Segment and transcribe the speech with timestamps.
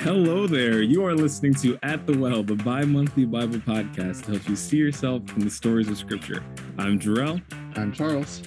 [0.00, 0.82] Hello there.
[0.82, 4.56] You are listening to At the Well, the bi monthly Bible podcast to help you
[4.56, 6.42] see yourself in the stories of Scripture.
[6.76, 7.40] I'm Jarrell.
[7.76, 8.42] I'm Charles.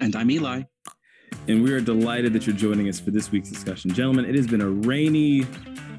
[0.00, 0.62] And I'm Eli.
[1.48, 3.92] And we are delighted that you're joining us for this week's discussion.
[3.92, 5.46] Gentlemen, it has been a rainy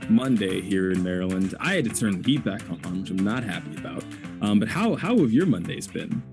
[0.07, 1.55] Monday here in Maryland.
[1.59, 4.05] I had to turn the heat back on, which I'm not happy about.
[4.41, 6.23] Um, but how, how have your Mondays been?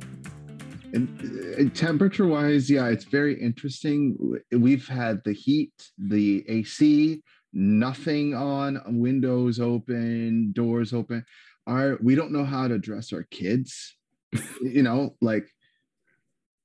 [0.92, 4.16] And uh, temperature wise, yeah, it's very interesting.
[4.52, 7.22] We've had the heat, the AC,
[7.56, 11.24] nothing on, windows open, doors open.
[11.66, 13.96] Our we don't know how to dress our kids.
[14.62, 15.48] you know, like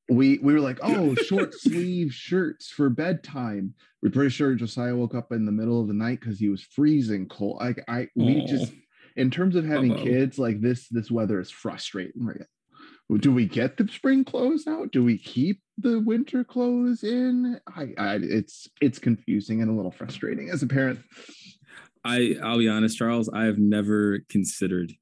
[0.10, 3.74] we we were like, oh, short sleeve shirts for bedtime.
[4.04, 6.62] We're pretty sure Josiah woke up in the middle of the night because he was
[6.62, 7.58] freezing cold.
[7.62, 8.48] Like I we Aww.
[8.48, 8.74] just
[9.16, 10.04] in terms of having Uh-oh.
[10.04, 12.46] kids, like this this weather is frustrating right
[13.20, 14.92] do we get the spring clothes out?
[14.92, 17.60] Do we keep the winter clothes in?
[17.76, 21.00] I, I it's it's confusing and a little frustrating as a parent.
[22.04, 23.30] I I'll be honest, Charles.
[23.30, 24.94] I have never considered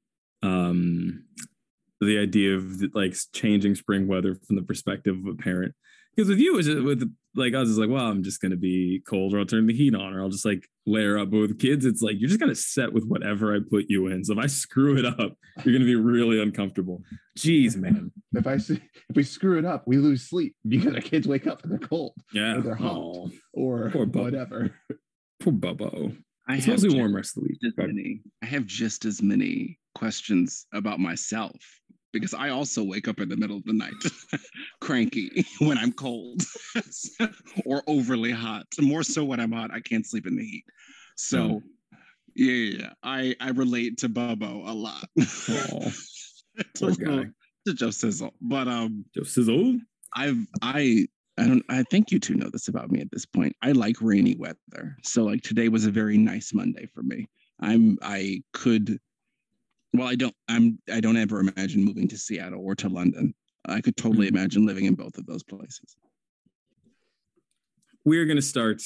[0.42, 1.24] um
[2.00, 5.74] the idea of like changing spring weather from the perspective of a parent
[6.20, 9.32] because with you, is with like us, it's like, well, I'm just gonna be cold,
[9.32, 11.30] or I'll turn the heat on, or I'll just like layer up.
[11.30, 14.22] But with kids, it's like you're just gonna set with whatever I put you in.
[14.22, 17.02] So if I screw it up, you're gonna be really uncomfortable.
[17.38, 18.12] Jeez, man.
[18.34, 18.80] If I if
[19.14, 22.12] we screw it up, we lose sleep because our kids wake up and they're cold.
[22.34, 24.74] Yeah, or they're hot, oh, or poor whatever.
[25.40, 26.14] Poor Bubbo.
[26.46, 27.74] I it's mostly warm rest of the week.
[27.78, 31.54] Many, I have just as many questions about myself
[32.12, 33.94] because I also wake up in the middle of the night
[34.80, 36.42] cranky when I'm cold
[37.64, 38.66] or overly hot.
[38.80, 40.64] More so when I'm hot, I can't sleep in the heat.
[41.16, 41.62] So oh.
[42.34, 45.08] yeah, yeah, yeah, I I relate to Bubbo a lot.
[45.48, 45.92] Oh,
[46.78, 47.26] poor guy.
[47.66, 48.34] to Joe Sizzle.
[48.40, 49.78] But um Joe Sizzle?
[50.14, 51.06] I've I
[51.38, 53.54] I don't I think you two know this about me at this point.
[53.62, 54.96] I like rainy weather.
[55.02, 57.28] So like today was a very nice Monday for me.
[57.60, 58.98] I'm I could
[59.92, 60.34] well, I don't.
[60.48, 60.78] I'm.
[60.92, 63.34] I don't ever imagine moving to Seattle or to London.
[63.66, 64.36] I could totally mm-hmm.
[64.36, 65.96] imagine living in both of those places.
[68.04, 68.82] We're going to start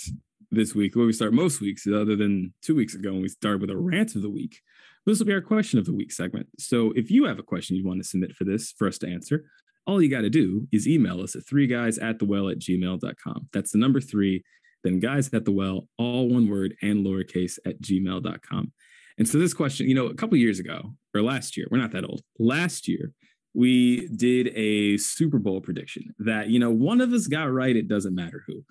[0.51, 3.61] this week where we start most weeks, other than two weeks ago when we started
[3.61, 4.61] with a rant of the week.
[5.07, 6.49] This will be our question of the week segment.
[6.59, 9.09] So if you have a question you want to submit for this for us to
[9.09, 9.45] answer,
[9.87, 12.59] all you got to do is email us at three guys at the well at
[12.59, 13.49] gmail.com.
[13.53, 14.43] That's the number three,
[14.83, 18.73] then guys at the well, all one word and lowercase at gmail.com.
[19.19, 21.93] And so this question, you know, a couple years ago or last year, we're not
[21.93, 22.23] that old.
[22.39, 23.13] Last year,
[23.55, 27.89] we did a Super Bowl prediction that, you know, one of us got right, it
[27.89, 28.65] doesn't matter who.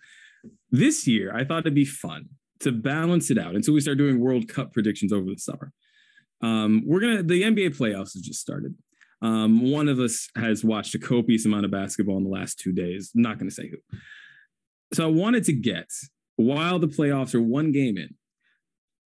[0.71, 2.25] This year, I thought it'd be fun
[2.59, 3.55] to balance it out.
[3.55, 5.71] And so we started doing World Cup predictions over the summer.
[6.41, 8.75] Um, we're gonna the NBA playoffs has just started.
[9.21, 12.73] Um, one of us has watched a copious amount of basketball in the last two
[12.73, 13.11] days.
[13.15, 13.77] Not gonna say who.
[14.93, 15.89] So I wanted to get
[16.35, 18.15] while the playoffs are one game in,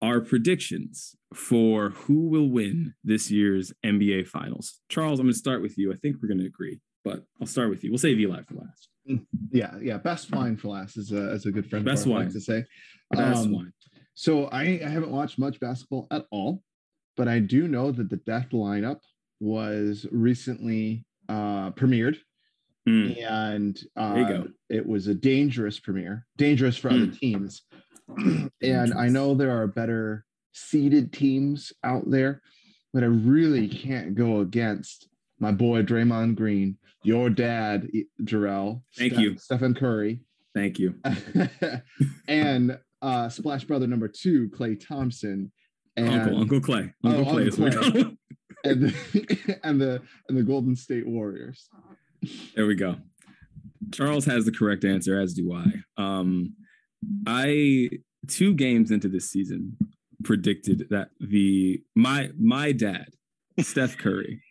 [0.07, 4.81] our predictions for who will win this year's NBA Finals.
[4.89, 5.93] Charles, I'm going to start with you.
[5.93, 7.91] I think we're going to agree, but I'll start with you.
[7.91, 8.89] We'll save Eli for last.
[9.11, 9.99] Mm, yeah, yeah.
[9.99, 11.85] Best wine for last is a, is a good friend.
[11.85, 12.65] Best wine to say.
[13.11, 13.73] Best um, wine.
[14.15, 16.63] So I, I haven't watched much basketball at all,
[17.17, 19.01] but I do know that the death lineup
[19.41, 22.19] was recently uh, premiered.
[22.89, 23.29] Mm.
[23.29, 27.03] And uh, it was a dangerous premiere, dangerous for mm.
[27.03, 27.63] other teams
[28.63, 32.43] and I know there are better seeded teams out there,
[32.93, 35.09] but I really can't go against
[35.39, 37.89] my boy Draymond Green, your dad,
[38.23, 38.83] Jarrell.
[38.97, 39.37] Thank you.
[39.39, 40.21] Stephen Curry.
[40.55, 40.95] Thank you.
[42.29, 45.53] and uh, Splash Brother number two, Klay Thompson.
[45.97, 46.93] And, Uncle, Uncle Klay.
[47.05, 48.17] Uncle oh, Klay Uncle Klay.
[48.65, 51.69] and, the, and the and the Golden State Warriors.
[52.55, 52.97] There we go.
[53.93, 55.67] Charles has the correct answer, as do I.
[56.03, 56.55] Um,
[57.27, 57.91] I
[58.29, 59.77] two games into this season
[60.25, 63.07] predicted that the my my dad,
[63.61, 64.43] Steph Curry,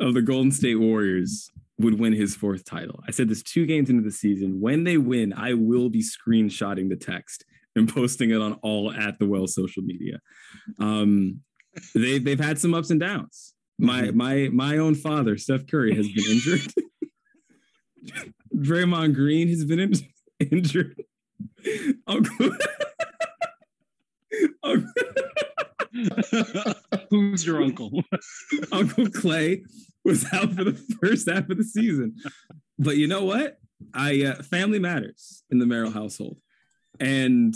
[0.00, 3.00] of the Golden State Warriors would win his fourth title.
[3.06, 4.60] I said this two games into the season.
[4.60, 7.44] When they win, I will be screenshotting the text
[7.74, 10.20] and posting it on all at the well social media.
[10.78, 11.40] Um,
[11.94, 13.54] they they've had some ups and downs.
[13.78, 14.16] My mm-hmm.
[14.16, 16.72] my my own father, Steph Curry, has been injured.
[18.56, 19.94] Draymond Green has been in-
[20.50, 21.02] injured.
[22.06, 22.56] Uncle.
[27.10, 27.90] Who's your uncle?
[28.72, 29.62] uncle Klay
[30.04, 32.16] was out for the first half of the season.
[32.78, 33.58] But you know what?
[33.94, 36.38] I uh, family matters in the Merrill household,
[36.98, 37.54] and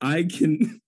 [0.00, 0.80] I can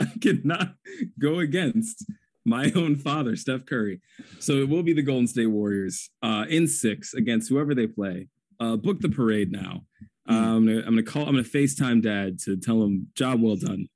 [0.00, 0.74] I cannot
[1.18, 2.04] go against
[2.44, 4.00] my own father, Steph Curry.
[4.40, 8.28] So it will be the Golden State Warriors uh, in six against whoever they play.
[8.60, 9.84] Uh, book the parade now.
[10.28, 10.34] Mm.
[10.34, 11.26] Um, I'm gonna call.
[11.26, 13.88] I'm gonna Facetime dad to tell him job well done.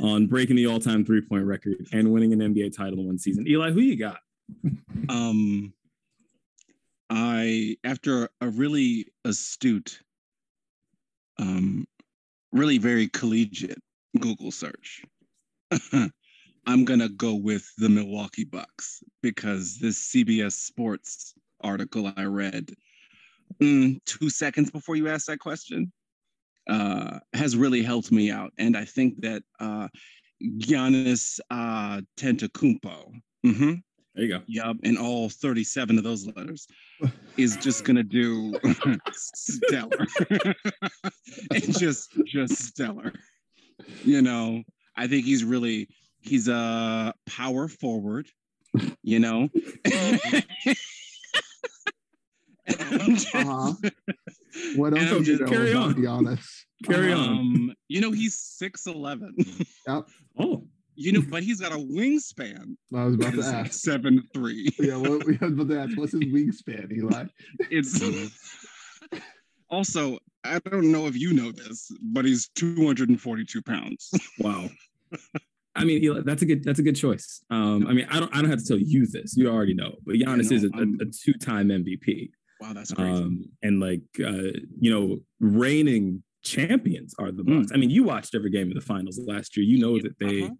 [0.00, 3.46] on breaking the all-time three-point record and winning an NBA title in one season.
[3.48, 4.18] Eli, who you got?
[5.08, 5.72] Um,
[7.10, 10.00] I after a really astute,
[11.38, 11.86] um,
[12.50, 13.80] really very collegiate
[14.18, 15.04] Google search,
[16.66, 22.74] I'm gonna go with the Milwaukee Bucks because this CBS Sports article I read
[23.60, 25.92] mm, two seconds before you asked that question
[26.68, 29.88] uh, has really helped me out, and I think that uh,
[30.42, 33.12] Giannis uh, Tentacumpo.
[33.44, 33.74] Mm-hmm,
[34.14, 34.42] There you go.
[34.46, 36.66] Yup, and all 37 of those letters
[37.36, 38.54] is just gonna do
[39.12, 40.06] stellar.
[41.50, 43.12] and just just stellar.
[44.04, 44.62] You know,
[44.96, 45.88] I think he's really
[46.20, 48.28] he's a power forward,
[49.02, 49.48] you know.
[53.34, 53.72] Uh-huh.
[54.76, 55.94] What else I'm do you just- know carry about on.
[55.96, 56.46] Giannis?
[56.84, 57.28] Carry on.
[57.28, 59.64] Um, you know, he's 6'11.
[59.86, 60.08] Yep,
[60.38, 62.74] Oh, you know, but he's got a wingspan.
[62.94, 63.72] I was about to It's ask.
[63.74, 64.68] seven three.
[64.78, 65.96] Yeah, what we had about to ask.
[65.98, 67.24] What's his wingspan, Eli?
[67.70, 68.02] It's
[69.70, 74.10] also I don't know if you know this, but he's 242 pounds.
[74.38, 74.68] wow.
[75.74, 77.42] I mean, Eli, that's a good that's a good choice.
[77.50, 79.36] Um, I mean, I don't I don't have to tell you this.
[79.36, 82.30] You already know, but Giannis know, is a, I'm- a, a two-time MVP.
[82.60, 83.22] Wow, that's crazy.
[83.22, 84.50] Um, and like uh,
[84.80, 87.60] you know, reigning champions are the Mm.
[87.60, 87.72] Bucks.
[87.72, 89.66] I mean, you watched every game of the finals last year.
[89.66, 90.54] You know that they Uh-huh.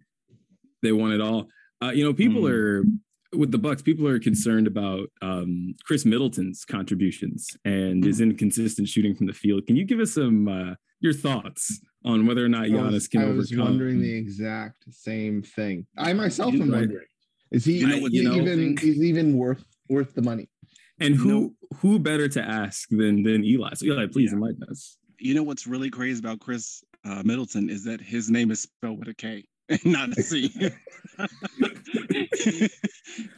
[0.83, 1.47] they won it all.
[1.81, 2.51] Uh, you know, people Mm.
[2.51, 2.85] are
[3.33, 3.81] with the Bucks.
[3.81, 8.31] People are concerned about um, Khris Middleton's contributions and his Mm.
[8.31, 9.65] inconsistent shooting from the field.
[9.67, 13.07] Can you give us some uh, your thoughts on whether or not I Giannis was,
[13.07, 15.85] can I was wondering the exact same thing.
[15.97, 16.79] I myself am Right.
[16.81, 17.07] wondering:
[17.51, 20.21] is he, You know is he the even thing- is he even worth worth the
[20.21, 20.49] money?
[20.99, 21.53] And who No.
[21.77, 23.73] who better to ask than than Eli?
[23.75, 24.37] So Eli, please Yeah.
[24.37, 24.97] enlighten us.
[25.19, 28.99] You know what's really crazy about Khris uh, Middleton is that his name is spelled
[28.99, 30.51] with a K and not a C.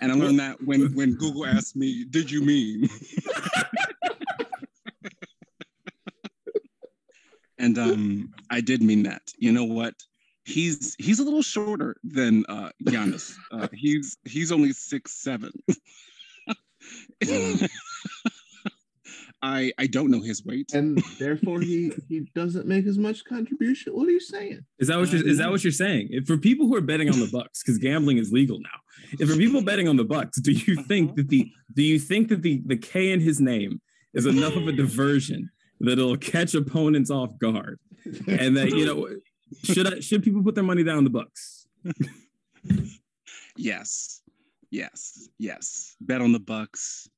[0.01, 2.89] and I learned that when when Google asked me, "Did you mean?"
[7.57, 9.21] and um, I did mean that.
[9.37, 9.95] You know what?
[10.45, 13.33] He's he's a little shorter than uh, Giannis.
[13.51, 15.51] Uh, he's he's only six seven.
[19.41, 20.73] I I don't know his weight.
[20.73, 23.93] And therefore, he he doesn't make as much contribution.
[23.93, 24.65] What are you saying?
[24.79, 26.09] Is that what you're, is that what you're saying?
[26.11, 28.69] If for people who are betting on the Bucks, because gambling is legal now.
[29.19, 30.83] If for people betting on the Bucks, do you uh-huh.
[30.87, 33.81] think that the do you think that the the K in his name
[34.13, 35.49] is enough of a diversion
[35.81, 37.79] that it'll catch opponents off guard,
[38.27, 39.07] and that you know
[39.63, 41.67] should I, should people put their money down on the Bucks?
[43.59, 44.21] Yes,
[44.71, 45.95] yes, yes.
[46.01, 47.09] Bet on the Bucks.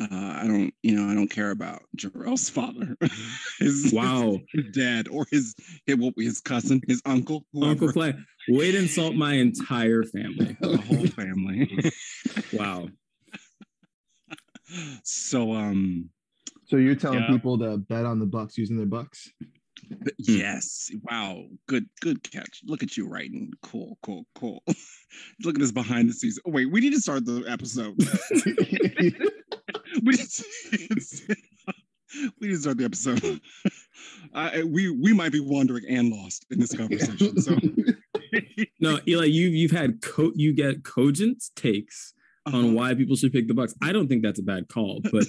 [0.00, 2.96] Uh, I don't, you know, I don't care about Jarrell's father,
[3.60, 5.54] his, Wow, his dad, or his
[5.86, 10.56] his, his cousin, his uncle, whoever, Uncle Klay, way to insult my entire family.
[10.60, 11.68] the whole family.
[12.52, 12.88] Wow,
[15.02, 16.08] so, um,
[16.66, 17.28] So you're telling Yeah.
[17.28, 19.30] people to bet on the Bucks using their Bucks?
[19.88, 22.60] Th- yes, wow, good, good catch.
[22.66, 23.50] Look at you writing.
[23.62, 24.62] Cool, cool, cool.
[25.44, 26.38] Look at this behind the scenes.
[26.46, 27.94] Oh, wait, we need to start the episode.
[30.02, 30.44] we need to,
[32.40, 33.40] we need to start the episode.
[34.34, 37.40] I, we we might be wandering and lost in this conversation.
[37.40, 37.56] So
[38.80, 42.12] no, Eli, you've you've had co- you get cogent takes
[42.46, 42.58] Uh-huh.
[42.58, 43.74] on why people should pick the Bucks.
[43.82, 45.24] I don't think that's a bad call, but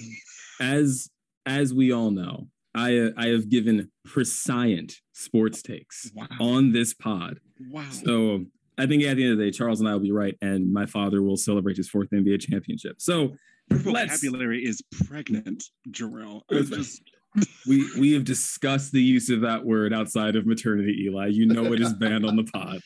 [0.60, 1.08] as
[1.46, 6.94] as we all know, I uh, I have given prescient sports takes wow, on this
[6.94, 7.40] pod.
[7.70, 7.84] wow.
[7.90, 8.44] So
[8.78, 10.72] I think at the end of the day, Charles and I will be right, and
[10.72, 13.00] my father will celebrate his fourth NBA championship.
[13.00, 13.34] So
[13.70, 16.42] Your vocabulary is pregnant, Jarrell.
[16.50, 17.02] Just
[17.66, 21.28] we we have discussed the use of that word outside of maternity, Eli.
[21.28, 22.80] You know it is banned on the pod.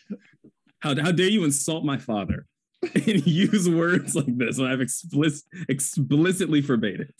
[0.80, 2.46] How, how dare you insult my father
[2.94, 7.14] and use words like this when I've explicit, explicitly forbade it?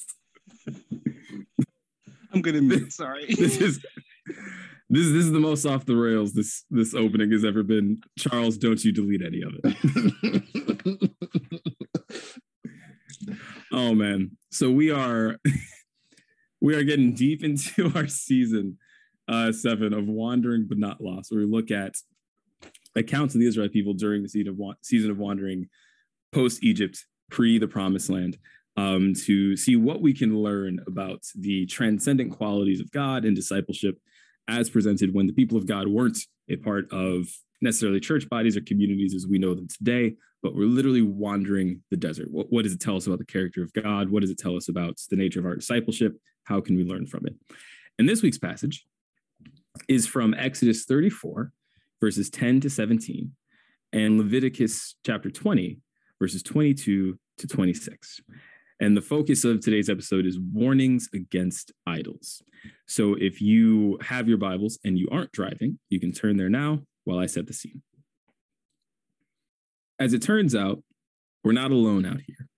[2.33, 3.27] I'm gonna admit, sorry.
[3.39, 3.81] This is
[4.93, 8.01] this this is the most off the rails this this opening has ever been.
[8.19, 11.13] Charles, don't you delete any of it.
[13.73, 14.33] Oh man.
[14.51, 15.37] So we are
[16.61, 18.79] we are getting deep into our season
[19.29, 21.95] uh seven of wandering but not lost, where we look at
[22.97, 25.69] accounts of the Israelite people during the season of wa- season of wandering
[26.33, 28.39] post Egypt, pre the promised land,
[28.77, 33.99] um, to see what we can learn about the transcendent qualities of God and discipleship
[34.49, 37.27] as presented when the people of God weren't a part of
[37.61, 41.97] necessarily church bodies or communities as we know them today, but we're literally wandering the
[41.97, 42.29] desert.
[42.31, 44.11] What, what does it tell us about the character of God?
[44.11, 46.17] What does it tell us about the nature of our discipleship?
[46.45, 47.35] How can we learn from it?
[47.99, 48.87] And this week's passage
[49.89, 51.53] is from Exodus 34,
[52.01, 53.33] verses 10 to 17,
[53.93, 55.79] and Leviticus chapter 20,
[56.19, 58.21] verses 22 to 26.
[58.81, 62.43] And the focus of today's episode is warnings against idols.
[62.87, 66.81] So if you have your Bibles and you aren't driving, you can turn there now
[67.05, 67.83] while I set the scene.
[69.99, 70.83] As it turns out,
[71.45, 72.49] we're not alone out here.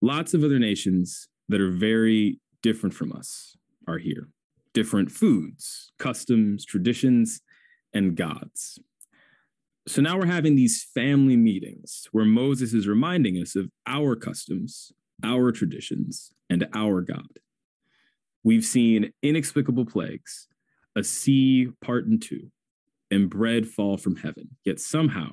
[0.00, 3.56] Lots of other nations that are very different from us
[3.86, 4.28] are here.
[4.72, 7.42] Different foods, customs, traditions,
[7.92, 8.78] and gods.
[9.88, 14.92] So now we're having these family meetings where Moses is reminding us of our customs,
[15.24, 17.38] our traditions, and our God.
[18.44, 20.48] We've seen inexplicable plagues,
[20.96, 22.50] a sea part in two,
[23.10, 25.30] and bread fall from heaven, yet somehow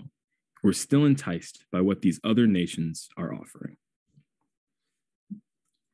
[0.63, 3.77] we're still enticed by what these other nations are offering.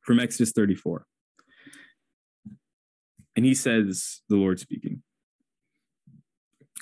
[0.00, 1.06] From Exodus 34.
[3.36, 5.02] And he says, the Lord speaking,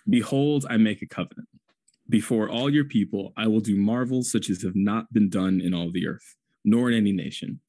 [0.09, 1.49] Behold, I make a covenant.
[2.09, 5.73] Before all your people, I will do marvels such as have not been done in
[5.73, 7.61] all the earth, nor in any nation.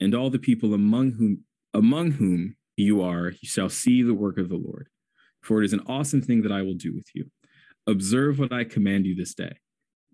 [0.00, 4.48] And all the people among whom among whom you are shall see the work of
[4.48, 4.88] the Lord.
[5.42, 7.30] For it is an awesome thing that I will do with you.
[7.86, 9.58] Observe what I command you this day.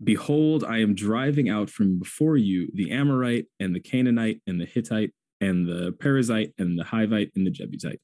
[0.02, 4.66] Behold, I am driving out from before you the Amorite and the Canaanite and the
[4.66, 8.00] Hittite and the Perizzite and the Hivite and the Jebusite.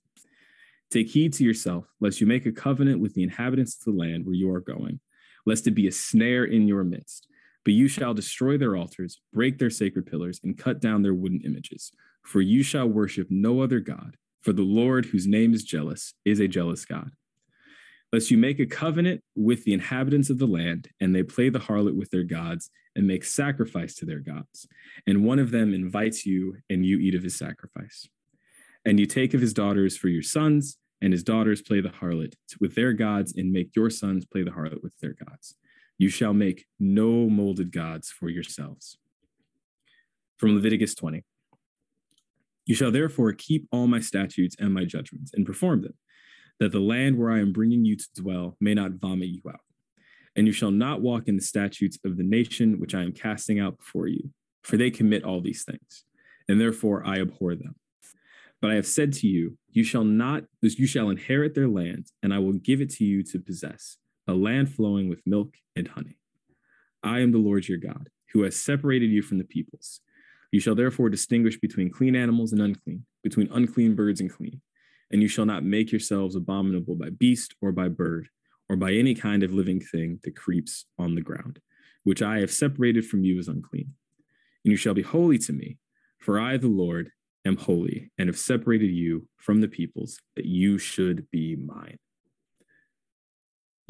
[0.90, 4.26] Take heed to yourself, lest you make a covenant with the inhabitants of the land
[4.26, 5.00] where you are going,
[5.46, 7.26] lest it be a snare in your midst.
[7.64, 11.40] But you shall destroy their altars, break their sacred pillars, and cut down their wooden
[11.44, 11.92] images.
[12.24, 16.40] For you shall worship no other God, for the Lord, whose name is jealous, is
[16.40, 17.10] a jealous God.
[18.12, 21.60] Lest you make a covenant with the inhabitants of the land, and they play the
[21.60, 24.66] harlot with their gods, and make sacrifice to their gods.
[25.06, 28.08] And one of them invites you, and you eat of his sacrifice.
[28.84, 32.34] And you take of his daughters for your sons, and his daughters play the harlot
[32.60, 35.54] with their gods, and make your sons play the harlot with their gods.
[35.98, 38.96] You shall make no molded gods for yourselves.
[40.38, 41.24] From Leviticus 20.
[42.66, 45.94] You shall therefore keep all my statutes and my judgments and perform them,
[46.58, 49.60] that the land where I am bringing you to dwell may not vomit you out.
[50.36, 53.58] And you shall not walk in the statutes of the nation which I am casting
[53.58, 54.30] out before you,
[54.62, 56.04] for they commit all these things,
[56.48, 57.74] and therefore I abhor them.
[58.60, 62.34] But I have said to you, you shall not, you shall inherit their land, and
[62.34, 63.96] I will give it to you to possess,
[64.28, 66.18] a land flowing with milk and honey.
[67.02, 70.00] I am the Lord your God, who has separated you from the peoples.
[70.52, 74.60] You shall therefore distinguish between clean animals and unclean, between unclean birds and clean.
[75.10, 78.28] And you shall not make yourselves abominable by beast or by bird,
[78.68, 81.60] or by any kind of living thing that creeps on the ground,
[82.04, 83.94] which I have separated from you as unclean.
[84.64, 85.78] And you shall be holy to me,
[86.18, 87.10] for I, the Lord,
[87.44, 91.98] am holy and have separated you from the peoples that you should be mine.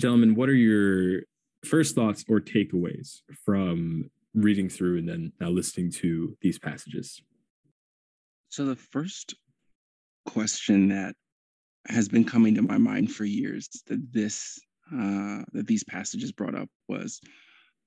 [0.00, 1.22] Gentlemen, what are your
[1.64, 7.20] first thoughts or takeaways from reading through and then now listening to these passages?
[8.48, 9.34] So, the first
[10.26, 11.14] question that
[11.88, 14.58] has been coming to my mind for years that this
[14.92, 17.20] uh, that these passages brought up was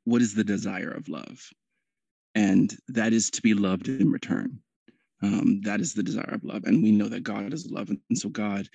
[0.06, 1.40] what is the desire of love
[2.36, 4.60] and that is to be loved in return
[5.24, 6.66] um, that is the desire of love.
[6.66, 7.90] And we know that God is love.
[7.90, 8.68] And so God,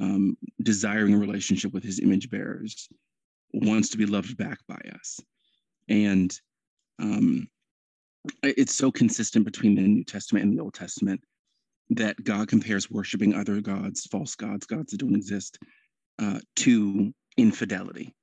[0.00, 2.88] um, desiring a relationship with his image bearers,
[3.52, 5.20] wants to be loved back by us.
[5.88, 6.34] And
[6.98, 7.48] um,
[8.42, 11.20] it's so consistent between the New Testament and the Old Testament
[11.90, 15.58] that God compares worshiping other gods, false gods, gods that don't exist,
[16.18, 18.14] uh, to infidelity.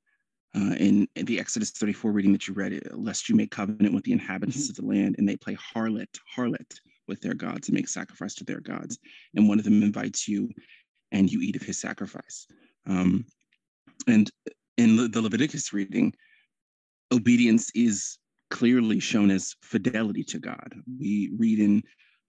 [0.55, 4.05] Uh, in, in, the Exodus 34 reading that you read, lest you make covenant with
[4.05, 7.87] the inhabitants of the land and they play harlot, harlot with their gods and make
[7.87, 8.99] sacrifice to their gods.
[9.35, 10.49] And one of them invites you
[11.11, 12.47] and you eat of his sacrifice.
[12.85, 13.25] Um,
[14.07, 14.29] and
[14.77, 16.13] in the Leviticus reading,
[17.11, 18.17] obedience is
[18.49, 20.73] clearly shown as fidelity to God.
[20.99, 21.83] We read in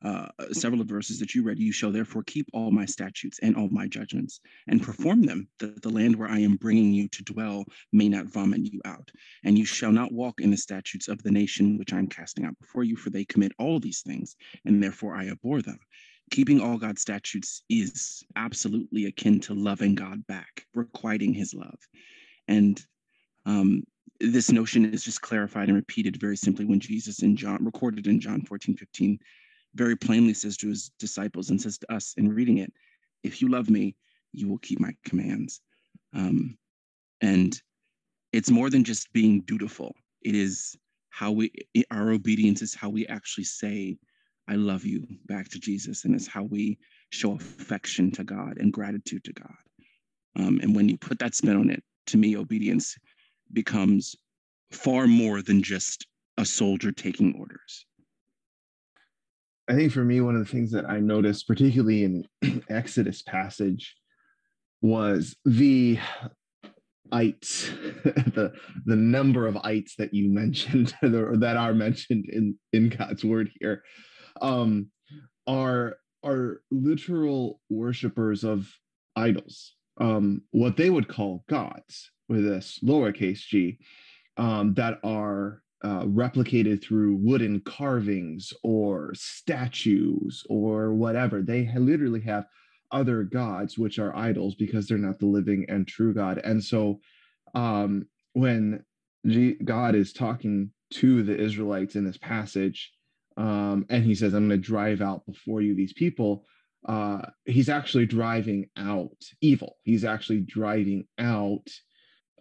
[0.05, 3.38] uh, several of the verses that you read, you shall therefore keep all my statutes
[3.43, 7.09] and all my judgments and perform them, that the land where I am bringing you
[7.09, 9.11] to dwell may not vomit you out.
[9.45, 12.45] And you shall not walk in the statutes of the nation which I am casting
[12.45, 15.81] out before you, for they commit all these things, and therefore I abhor them.
[16.31, 21.78] Keeping all God's statutes is absolutely akin to loving God back, requiting his love.
[22.47, 22.81] And
[23.47, 23.83] um,
[24.21, 28.21] this notion is just clarified and repeated very simply when Jesus in John, recorded in
[28.21, 29.19] John 14, 15,
[29.75, 32.73] very plainly says to his disciples and says to us in reading it,
[33.23, 33.95] if you love me,
[34.33, 35.61] you will keep my commands.
[36.15, 36.57] Um,
[37.21, 37.61] and
[38.33, 39.95] it's more than just being dutiful.
[40.23, 40.77] It is
[41.11, 41.53] how we,
[41.91, 43.99] our obedience is how we actually say,
[44.49, 46.05] I love you back to Jesus.
[46.05, 46.79] And it's how we
[47.11, 49.55] show affection to God and gratitude to God.
[50.37, 52.97] Um, and when you put that spin on it, to me, obedience
[53.53, 54.17] becomes
[54.71, 56.07] far more than just
[56.37, 57.85] a soldier taking orders.
[59.69, 62.25] I think for me, one of the things that I noticed, particularly in
[62.71, 63.95] Exodus passage,
[64.81, 65.99] was the
[67.13, 67.69] ites,
[68.05, 68.53] the
[68.87, 73.83] the number of ites that you mentioned that are mentioned in in God's word here,
[74.41, 74.91] um,
[75.47, 78.73] are are literal worshippers of
[79.17, 83.79] idols, um, what they would call gods with this lowercase g,
[84.37, 91.42] um, that are uh, replicated through wooden carvings or statues or whatever.
[91.42, 92.47] They literally have
[92.90, 96.38] other gods, which are idols, because they're not the living and true God.
[96.38, 97.00] And so
[97.54, 98.85] um, when
[99.26, 102.92] G- God is talking to the Israelites in this passage,
[103.37, 106.44] um, and he says, I'm going to drive out before you these people.
[106.88, 109.76] Uh, he's actually driving out evil.
[109.85, 111.68] He's actually driving out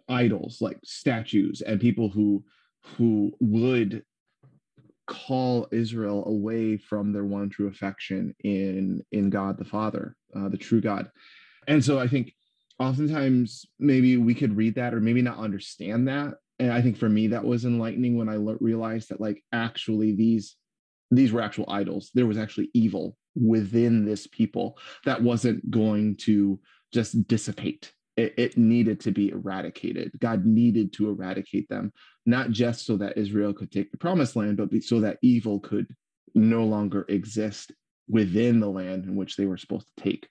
[0.08, 2.42] idols like statues and people who
[2.82, 4.02] who would
[5.06, 10.58] call Israel away from their one true affection in in God the Father, uh, the
[10.58, 11.10] true God.
[11.66, 12.34] And so I think
[12.78, 16.34] oftentimes maybe we could read that or maybe not understand that.
[16.58, 20.14] And I think for me that was enlightening when I le- realized that like actually
[20.14, 20.56] these
[21.10, 22.10] these were actual idols.
[22.14, 26.60] There was actually evil within this people that wasn't going to
[26.92, 27.92] just dissipate.
[28.18, 30.10] It, it, needed to be eradicated.
[30.18, 31.92] God needed to eradicate them,
[32.26, 35.86] not just so that Israel could take the promised land, but so that evil could
[36.34, 37.70] no longer exist
[38.08, 40.28] within the land in which they were supposed to take.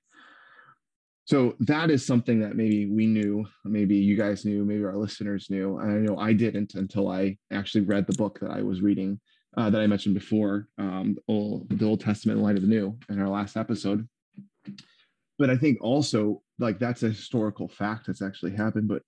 [1.23, 5.49] So that is something that maybe we knew, maybe you guys knew, maybe our listeners
[5.49, 5.79] knew.
[5.79, 9.19] I know I didn't until I actually read the book that I was reading
[9.57, 12.67] uh, that I mentioned before, um, the, Old, the Old Testament in light of the
[12.67, 14.07] New in our last episode.
[15.37, 18.87] But I think also like that's a historical fact that's actually happened.
[18.87, 19.03] But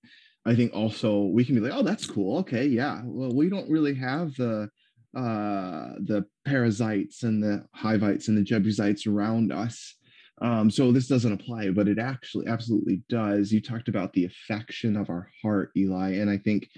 [0.46, 2.38] I think also we can be like, oh, that's cool.
[2.40, 3.02] Okay, yeah.
[3.04, 4.70] Well, we don't really have the
[5.16, 9.96] uh the Perizzites and the Hivites and the Jebusites around us.
[10.42, 13.52] Um, so this doesn't apply, but it actually absolutely does.
[13.52, 16.70] You talked about the affection of our heart, Eli, and I think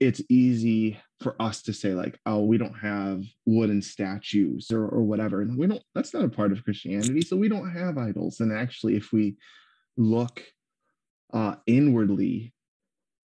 [0.00, 5.02] it's easy for us to say like oh we don't have wooden statues or, or
[5.02, 5.42] whatever.
[5.42, 8.40] And we don't that's not a part of christianity so we don't have idols.
[8.40, 9.36] And actually if we
[9.96, 10.42] look
[11.32, 12.54] uh, inwardly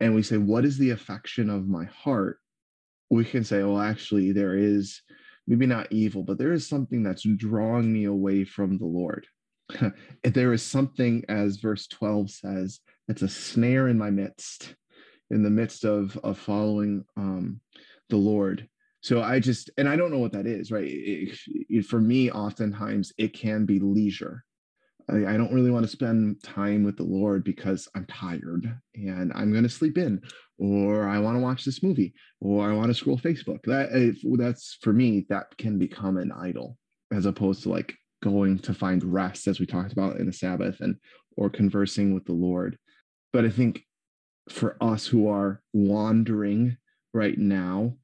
[0.00, 2.38] and we say what is the affection of my heart?
[3.10, 5.00] we can say well actually there is
[5.46, 9.26] maybe not evil but there is something that's drawing me away from the lord.
[10.22, 14.74] If there is something as verse 12 says that's a snare in my midst
[15.30, 17.60] in the midst of of following um,
[18.10, 18.68] the Lord.
[19.00, 20.86] So I just and I don't know what that is, right?
[20.86, 24.44] It, it, for me, oftentimes it can be leisure.
[25.08, 29.32] I, I don't really want to spend time with the Lord because I'm tired and
[29.34, 30.20] I'm going to sleep in,
[30.58, 33.62] or I want to watch this movie, or I want to scroll Facebook.
[33.64, 36.76] That that's for me, that can become an idol
[37.12, 40.80] as opposed to like going to find rest, as we talked about in the Sabbath,
[40.80, 40.96] and
[41.36, 42.76] or conversing with the Lord.
[43.32, 43.84] But I think
[44.48, 46.76] for us who are wandering
[47.12, 47.94] right now.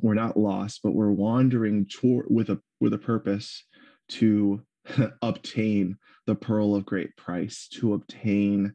[0.00, 3.64] We're not lost but we're wandering toward with a with a purpose
[4.10, 4.62] to
[5.22, 8.74] obtain the pearl of great price to obtain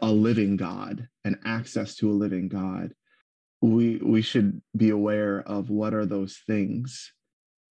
[0.00, 2.92] a living god and access to a living god.
[3.60, 7.12] We we should be aware of what are those things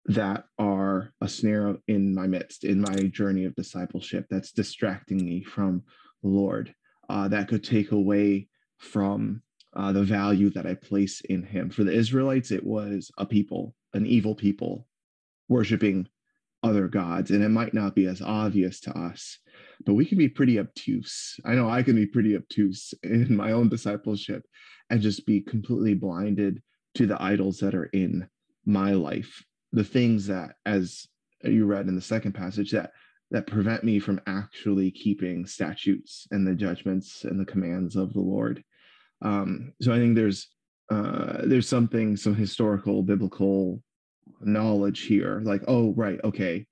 [0.06, 5.44] that are a snare in my midst in my journey of discipleship that's distracting me
[5.44, 5.84] from
[6.24, 6.74] the lord
[7.08, 8.48] uh, that could take away
[8.80, 11.70] from uh, the value that I place in him.
[11.70, 14.88] For the Israelites, it was a people, an evil people,
[15.48, 16.08] worshiping
[16.64, 17.32] other gods.
[17.32, 19.40] And it might not be as obvious to us,
[19.86, 21.40] but we can be pretty obtuse.
[21.46, 24.46] I know I can be pretty obtuse in my own discipleship
[24.90, 26.62] and just be completely blinded
[26.96, 28.28] to the idols that are in
[28.66, 29.44] my life.
[29.72, 31.08] The things that, as
[31.44, 32.92] you read in the second passage, that
[33.32, 38.20] that prevent me from actually keeping statutes and the judgments and the commands of the
[38.20, 38.62] Lord.
[39.22, 40.48] Um, so I think there's
[40.90, 43.82] uh, there's something some historical biblical
[44.42, 46.66] knowledge here, like oh right, okay,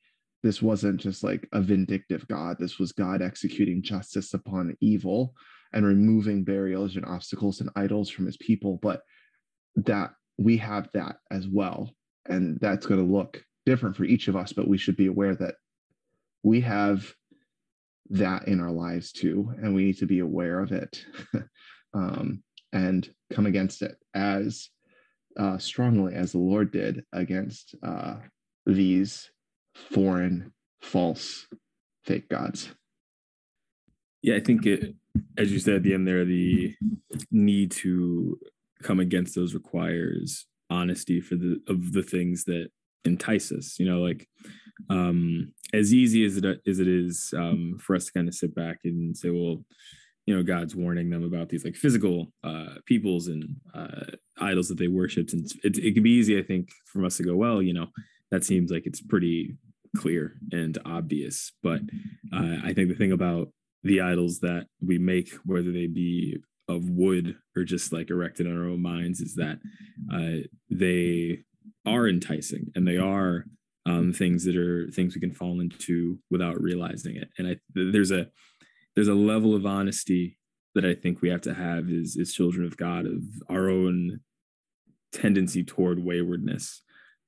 [0.44, 2.58] this wasn't just like a vindictive God.
[2.60, 5.34] This was God executing justice upon evil
[5.74, 9.02] and removing burials and obstacles and idols from His people, but
[9.76, 11.92] that we have that as well,
[12.28, 14.54] and that's going to look different for each of us.
[14.54, 15.56] But we should be aware that
[16.44, 17.14] we have
[18.10, 21.06] that in our lives too, and we need to be aware of it
[21.94, 24.70] um, and come against it as
[25.38, 28.16] uh, strongly as the Lord did against uh,
[28.66, 29.30] these
[29.74, 31.48] foreign, false,
[32.04, 32.70] fake gods.
[34.22, 34.96] Yeah, I think it
[35.38, 36.76] as you said at the end there, the
[37.32, 38.40] need to
[38.84, 42.70] come against those requires honesty for the of the things that
[43.06, 43.80] entice us.
[43.80, 44.28] You know, like
[44.90, 48.54] um, as easy as it as it is um, for us to kind of sit
[48.54, 49.64] back and say, well,
[50.30, 54.78] you know, God's warning them about these like physical uh, peoples and uh, idols that
[54.78, 57.64] they worshipped, and it, it can be easy, I think, for us to go, well,
[57.64, 57.88] you know,
[58.30, 59.58] that seems like it's pretty
[59.98, 61.52] clear and obvious.
[61.64, 61.82] But
[62.32, 63.48] uh, I think the thing about
[63.82, 66.38] the idols that we make, whether they be
[66.68, 69.58] of wood or just like erected in our own minds, is that
[70.14, 71.40] uh, they
[71.88, 73.46] are enticing and they are
[73.88, 77.30] um, things that are things we can fall into without realizing it.
[77.40, 78.28] And I there's a
[78.96, 80.38] there's a level of honesty
[80.76, 84.20] that I think we have to have as as children of God of our own
[85.12, 86.82] tendency toward waywardness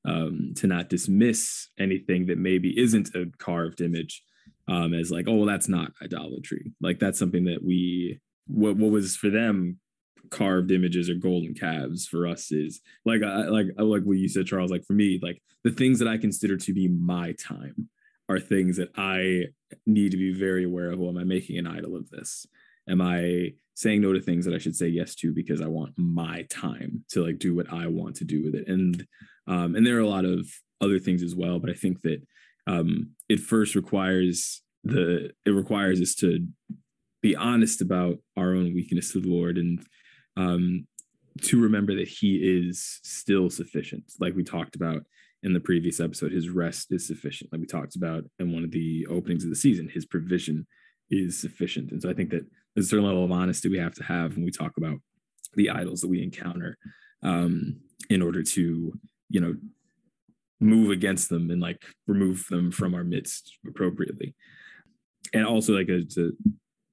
[0.06, 4.24] um, to not dismiss anything that maybe isn't a carved image
[4.67, 6.74] um, as like, oh, well, that's not idolatry.
[6.82, 9.80] Like that's something that we what what was for them
[10.30, 14.45] carved images or golden calves for us is like I like like what you said,
[14.45, 14.71] Charles.
[14.71, 17.89] Like for me, like the things that I consider to be my time
[18.31, 19.45] are things that I
[19.85, 20.99] need to be very aware of.
[20.99, 22.45] Well, am I making an idol of this?
[22.89, 25.93] Am I saying no to things that I should say yes to because I want
[25.97, 28.67] my time to like do what I want to do with it?
[28.67, 29.05] And
[29.47, 30.47] um, and there are a lot of
[30.81, 32.21] other things as well, but I think that
[32.67, 36.47] um, it first requires the it requires us to
[37.21, 39.79] be honest about our own weakness to the Lord and
[40.37, 40.87] um,
[41.43, 45.03] to remember that He is still sufficient, like we talked about
[45.43, 46.32] in the previous episode.
[46.32, 49.56] His rest is sufficient, like we talked about in one of the openings of the
[49.56, 49.89] season.
[49.89, 50.67] His provision
[51.10, 53.95] is sufficient, and so I think that there's a certain level of honesty we have
[53.95, 54.97] to have when we talk about
[55.56, 56.77] the idols that we encounter
[57.23, 58.93] um, in order to
[59.30, 59.56] you know
[60.60, 64.36] move against them and like remove them from our midst appropriately
[65.34, 66.36] and also like a, to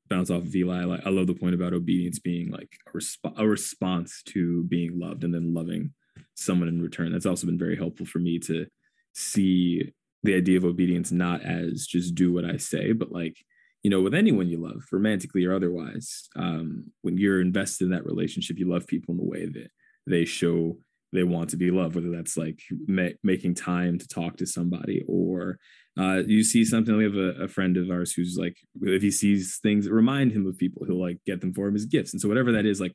[0.08, 3.38] bounce off of eli like, i love the point about obedience being like a, resp-
[3.38, 5.92] a response to being loved and then loving
[6.38, 8.66] someone in return that's also been very helpful for me to
[9.14, 13.36] see the idea of obedience not as just do what i say but like
[13.82, 18.06] you know with anyone you love romantically or otherwise um, when you're invested in that
[18.06, 19.70] relationship you love people in the way that
[20.06, 20.76] they show
[21.12, 25.02] they want to be loved, whether that's like ma- making time to talk to somebody
[25.08, 25.58] or
[25.98, 26.96] uh, you see something.
[26.96, 30.32] We have a, a, friend of ours who's like, if he sees things that remind
[30.32, 32.12] him of people, he'll like get them for him as gifts.
[32.12, 32.94] And so, whatever that is, like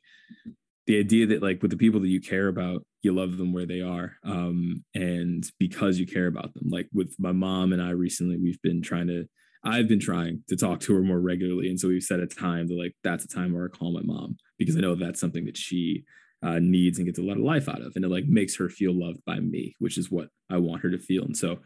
[0.86, 3.66] the idea that like with the people that you care about, you love them where
[3.66, 4.16] they are.
[4.24, 8.60] Um, and because you care about them, like with my mom and I recently, we've
[8.62, 9.26] been trying to,
[9.64, 11.70] I've been trying to talk to her more regularly.
[11.70, 14.02] And so we've set a time to like, that's a time where I call my
[14.02, 16.04] mom because I know that's something that she
[16.44, 18.68] uh, needs and gets a lot of life out of and it like makes her
[18.68, 21.58] feel loved by me which is what i want her to feel and so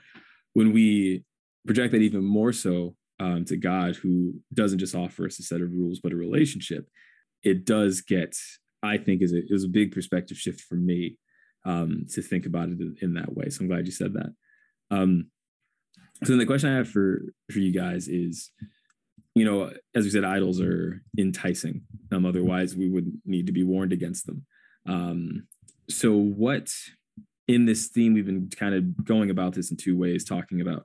[0.52, 1.24] when we
[1.66, 5.60] project that even more so um, to god who doesn't just offer us a set
[5.60, 6.86] of rules but a relationship
[7.42, 8.36] it does get
[8.82, 11.18] i think is a, is a big perspective shift for me
[11.64, 13.50] um, to think about it in that way.
[13.50, 14.30] So i'm glad you said that.
[14.90, 15.30] Um,
[16.24, 18.50] so then the question i have for for you guys is
[19.34, 21.82] you know as we said idols are enticing.
[22.12, 24.46] Um, otherwise we would need to be warned against them.
[24.86, 25.46] Um,
[25.90, 26.70] so, what
[27.46, 30.84] in this theme, we've been kind of going about this in two ways, talking about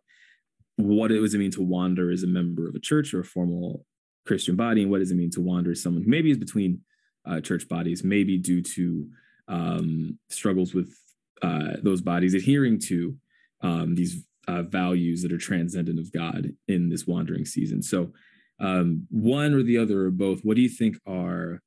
[0.77, 3.25] what it does it mean to wander as a member of a church or a
[3.25, 3.85] formal
[4.25, 6.81] Christian body, and what does it mean to wander as someone who maybe is between
[7.25, 9.07] uh, church bodies, maybe due to
[9.47, 10.93] um, struggles with
[11.41, 13.15] uh, those bodies adhering to
[13.61, 17.81] um, these uh, values that are transcendent of God in this wandering season.
[17.81, 18.11] So,
[18.59, 21.61] um, one or the other or both, what do you think are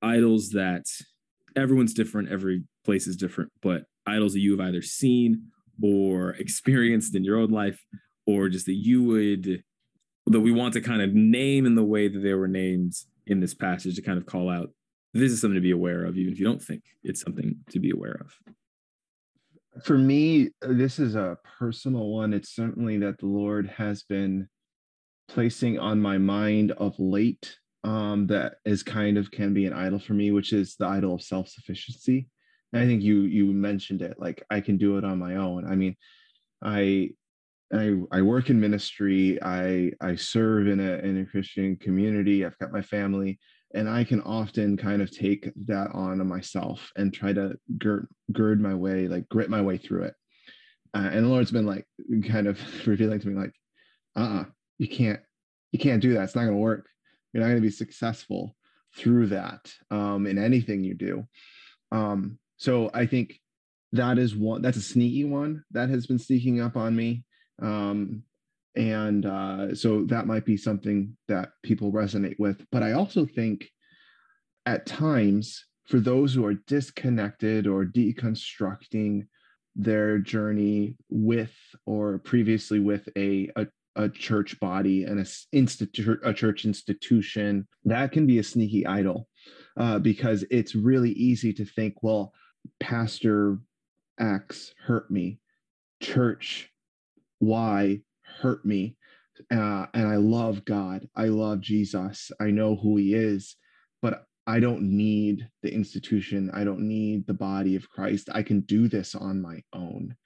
[0.00, 0.86] idols that
[1.56, 5.48] everyone's different, every place is different, but idols that you have either seen
[5.82, 7.80] or experienced in your own life,
[8.26, 9.62] or just that you would
[10.26, 12.92] that we want to kind of name in the way that they were named
[13.28, 14.70] in this passage to kind of call out
[15.14, 17.80] this is something to be aware of, even if you don't think it's something to
[17.80, 19.84] be aware of.
[19.84, 22.34] For me, this is a personal one.
[22.34, 24.48] It's certainly that the Lord has been
[25.28, 29.98] placing on my mind of late um, that is kind of can be an idol
[29.98, 32.28] for me, which is the idol of self-sufficiency.
[32.72, 35.66] And I think you you mentioned it, like I can do it on my own.
[35.66, 35.96] I mean,
[36.62, 37.10] I
[37.72, 39.38] I I work in ministry.
[39.42, 42.44] I I serve in a in a Christian community.
[42.44, 43.38] I've got my family,
[43.74, 48.60] and I can often kind of take that on myself and try to gird gird
[48.60, 50.14] my way, like grit my way through it.
[50.94, 51.86] Uh, and the Lord's been like
[52.26, 53.52] kind of revealing to me, like,
[54.16, 54.44] uh, uh-uh,
[54.78, 55.20] you can't
[55.72, 56.24] you can't do that.
[56.24, 56.88] It's not going to work
[57.32, 58.56] you're not going to be successful
[58.96, 61.26] through that um, in anything you do.
[61.92, 63.40] Um, so I think
[63.92, 67.24] that is one that's a sneaky one that has been sneaking up on me.
[67.60, 68.22] Um,
[68.76, 72.64] and uh, so that might be something that people resonate with.
[72.70, 73.68] But i also think
[74.66, 79.26] at times for those who are disconnected or deconstructing
[79.74, 81.54] their journey with
[81.86, 83.66] or previously with a, a,
[83.96, 89.28] a church body and a, institute, a church institution, that can be a sneaky idol
[89.78, 92.32] uh, because it's really easy to think, well,
[92.80, 93.58] Pastor
[94.20, 95.40] X hurt me,
[96.02, 96.70] Church
[97.40, 98.00] Y
[98.40, 98.96] hurt me.
[99.52, 101.08] Uh, and I love God.
[101.16, 102.30] I love Jesus.
[102.40, 103.56] I know who he is,
[104.02, 106.50] but I don't need the institution.
[106.52, 108.28] I don't need the body of Christ.
[108.32, 110.16] I can do this on my own.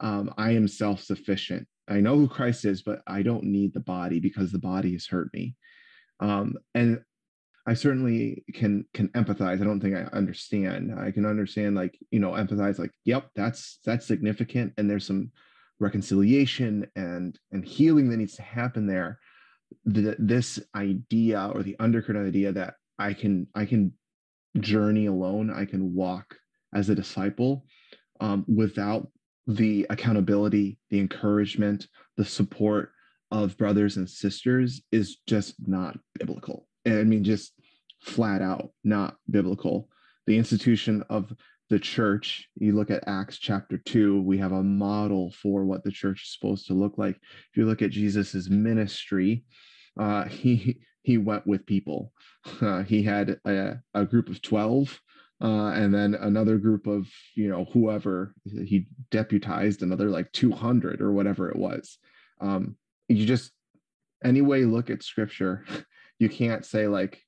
[0.00, 1.66] Um, I am self sufficient.
[1.88, 5.06] I know who Christ is, but I don't need the body because the body has
[5.06, 5.56] hurt me.
[6.20, 7.00] Um, and
[7.66, 9.60] I certainly can can empathize.
[9.60, 10.98] I don't think I understand.
[10.98, 12.78] I can understand, like you know, empathize.
[12.78, 15.30] Like, yep, that's that's significant, and there's some
[15.82, 19.18] reconciliation and and healing that needs to happen there.
[19.84, 23.92] The, this idea or the undercurrent idea that I can I can
[24.60, 25.50] journey alone.
[25.50, 26.36] I can walk
[26.74, 27.64] as a disciple
[28.20, 29.08] um, without
[29.46, 32.92] the accountability, the encouragement, the support
[33.30, 36.68] of brothers and sisters is just not biblical.
[36.86, 37.52] I mean, just
[38.02, 39.88] flat out not biblical.
[40.26, 41.32] The institution of
[41.72, 45.90] the church, you look at Acts chapter 2, we have a model for what the
[45.90, 47.16] church is supposed to look like.
[47.16, 49.44] If you look at Jesus's ministry,
[49.98, 52.12] uh, he he went with people.
[52.60, 55.00] Uh, he had a, a, group of 12
[55.42, 61.10] uh, and then another group of, you know, whoever he deputized, another like 200 or
[61.10, 61.98] whatever it was.
[62.40, 62.76] Um,
[63.08, 63.50] you just,
[64.22, 65.64] anyway, look at scripture,
[66.20, 67.20] you can't say like,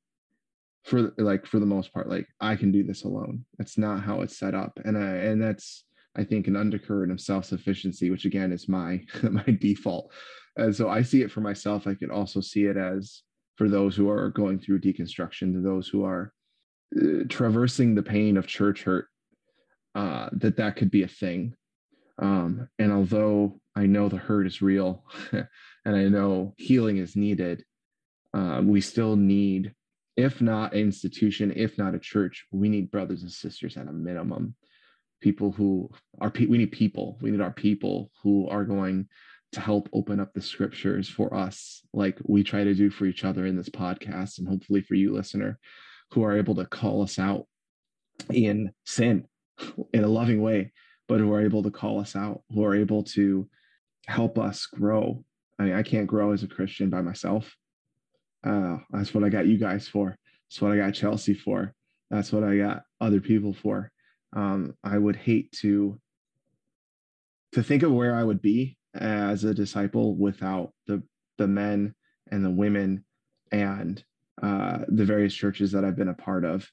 [0.84, 3.44] for like for the most part like i can do this alone.
[3.58, 4.78] That's not how it's set up.
[4.84, 5.84] And i and that's
[6.16, 10.12] i think an undercurrent of self-sufficiency which again is my my default.
[10.56, 11.86] And so i see it for myself.
[11.86, 13.22] I could also see it as
[13.56, 16.32] for those who are going through deconstruction, to those who are
[17.00, 19.06] uh, traversing the pain of church hurt,
[19.94, 21.54] uh, that that could be a thing.
[22.18, 27.64] Um, and although I know the hurt is real and I know healing is needed,
[28.32, 29.72] uh, we still need,
[30.16, 33.92] if not an institution, if not a church, we need brothers and sisters at a
[33.92, 34.54] minimum.
[35.20, 39.08] People who are, we need people, we need our people who are going
[39.52, 43.24] to help open up the scriptures for us, like we try to do for each
[43.24, 45.58] other in this podcast, and hopefully for you, listener,
[46.10, 47.46] who are able to call us out
[48.32, 49.26] in sin
[49.92, 50.72] in a loving way,
[51.08, 53.48] but who are able to call us out, who are able to
[54.06, 55.24] help us grow.
[55.58, 57.54] I mean, I can't grow as a Christian by myself.
[58.44, 60.16] Uh, that's what I got you guys for.
[60.48, 61.72] That's what I got Chelsea for.
[62.10, 63.90] That's what I got other people for.
[64.34, 65.98] Um, I would hate to
[67.52, 71.02] to think of where I would be as a disciple without the
[71.38, 71.94] the men
[72.30, 73.04] and the women
[73.52, 74.02] and
[74.42, 76.70] uh, the various churches that I've been a part of,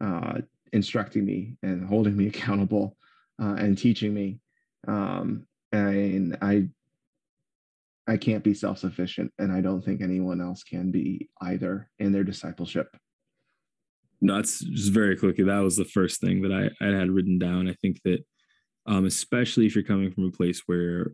[0.00, 0.40] uh,
[0.72, 2.96] instructing me and holding me accountable
[3.40, 4.40] uh, and teaching me.
[4.86, 6.68] Um, and I,
[8.06, 12.12] I can't be self sufficient, and I don't think anyone else can be either in
[12.12, 12.88] their discipleship.
[14.20, 15.44] No, that's just very quickly.
[15.44, 17.68] That was the first thing that I, I had written down.
[17.68, 18.24] I think that,
[18.86, 21.12] um, especially if you're coming from a place where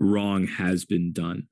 [0.00, 1.48] wrong has been done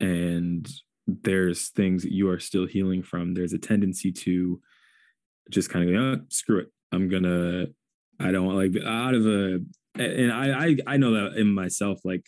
[0.00, 0.68] and
[1.06, 4.60] there's things that you are still healing from there's a tendency to
[5.50, 7.66] just kind of go oh, screw it i'm gonna
[8.20, 9.60] i don't like out of a
[9.96, 12.24] and I, I i know that in myself like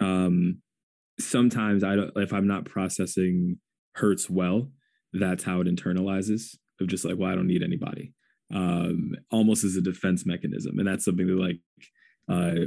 [0.00, 0.58] um
[1.20, 3.58] sometimes i don't if i'm not processing
[3.94, 4.70] hurts well
[5.12, 8.12] that's how it internalizes of just like well i don't need anybody
[8.54, 11.58] um almost as a defense mechanism and that's something that like
[12.28, 12.66] uh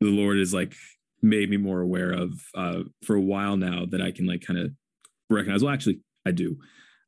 [0.00, 0.74] the lord is like
[1.22, 4.58] made me more aware of uh, for a while now that I can like kind
[4.58, 4.72] of
[5.28, 5.62] recognize.
[5.62, 6.56] Well, actually, I do.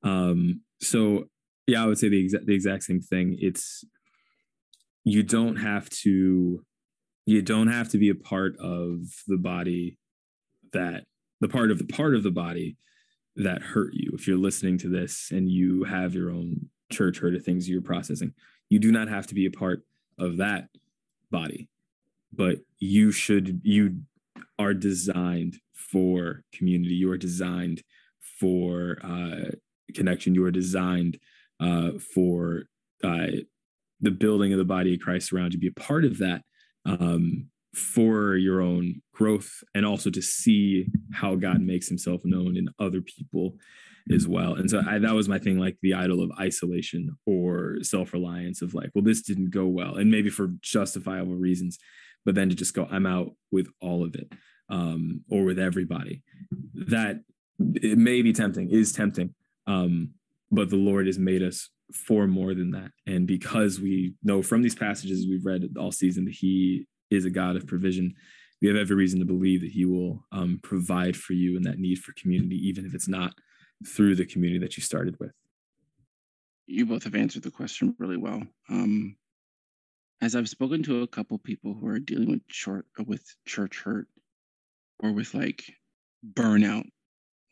[0.03, 1.25] Um, so
[1.66, 3.37] yeah, I would say the exact the exact same thing.
[3.40, 3.85] It's
[5.05, 6.64] you don't have to
[7.25, 9.99] you don't have to be a part of the body
[10.72, 11.04] that
[11.40, 12.76] the part of the part of the body
[13.37, 14.11] that hurt you.
[14.14, 17.80] If you're listening to this and you have your own church hurt of things you're
[17.80, 18.35] processing,
[18.68, 19.82] you do not have to be a part
[20.18, 20.68] of that
[21.30, 21.68] body
[22.32, 24.00] but you should you
[24.58, 26.94] are designed for community.
[26.94, 27.82] You are designed
[28.40, 29.50] for uh,
[29.94, 30.35] connection.
[30.35, 31.18] You are designed
[31.61, 32.64] uh, for
[33.04, 33.26] uh,
[34.00, 35.61] the building of the body of christ around you.
[35.61, 36.42] Be a part of that
[36.85, 42.68] um, for your own growth and also to see how god makes himself known in
[42.78, 43.56] other people
[44.12, 47.76] as well and so I, that was my thing like the idol of isolation or
[47.82, 51.78] self-reliance of like well this didn't go well and maybe for justifiable reasons
[52.24, 54.32] but then to just go i'm out with all of it
[54.72, 56.22] um, or with everybody.
[56.74, 57.20] That
[57.58, 59.35] it may be tempting, is tempting,
[59.66, 60.11] um,
[60.50, 62.90] but the Lord has made us for more than that.
[63.06, 67.31] And because we know from these passages we've read all season that He is a
[67.31, 68.14] God of provision,
[68.61, 71.79] we have every reason to believe that He will um, provide for you in that
[71.79, 73.33] need for community, even if it's not
[73.87, 75.33] through the community that you started with.
[76.66, 78.42] You both have answered the question really well.
[78.70, 79.16] Um,
[80.20, 84.07] as I've spoken to a couple people who are dealing with short with church hurt
[85.01, 85.64] or with like
[86.35, 86.87] burnout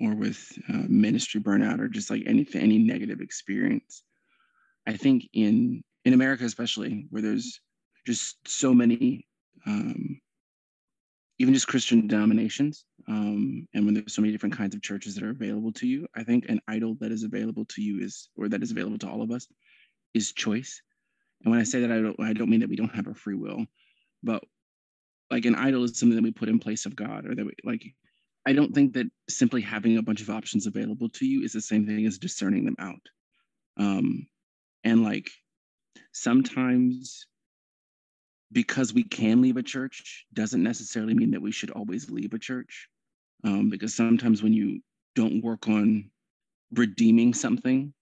[0.01, 4.03] or with uh, ministry burnout or just like any any negative experience
[4.87, 7.61] i think in in america especially where there's
[8.07, 9.27] just so many
[9.67, 10.21] um,
[11.39, 15.25] even just christian denominations um, and when there's so many different kinds of churches that
[15.25, 18.49] are available to you i think an idol that is available to you is or
[18.49, 19.47] that is available to all of us
[20.15, 20.83] is choice
[21.45, 23.15] and when i say that i don't i don't mean that we don't have a
[23.15, 23.65] free will
[24.23, 24.43] but
[25.31, 27.53] like an idol is something that we put in place of god or that we
[27.65, 27.95] like
[28.47, 31.61] I don't think that simply having a bunch of options available to you is the
[31.61, 33.03] same thing as discerning them out.
[33.77, 34.27] Um,
[34.85, 35.31] and like
[36.13, 37.27] sometimes
[38.53, 42.39] because we can leave a church doesn't necessarily mean that we should always leave a
[42.39, 42.89] church.
[43.45, 44.81] Um, because sometimes when you
[45.15, 46.11] don't work on
[46.73, 47.93] redeeming something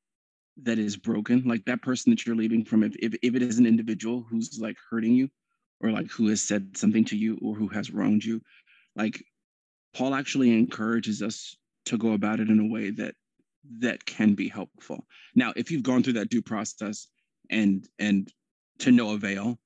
[0.63, 3.59] that is broken, like that person that you're leaving from, if, if, if it is
[3.59, 5.29] an individual who's like hurting you
[5.81, 8.41] or like who has said something to you or who has wronged you,
[8.97, 9.23] like
[9.95, 11.57] Paul actually encourages us
[11.87, 13.15] to go about it in a way that
[13.81, 15.05] that can be helpful.
[15.35, 17.07] Now, if you've gone through that due process
[17.51, 18.31] and and
[18.81, 19.59] to no avail,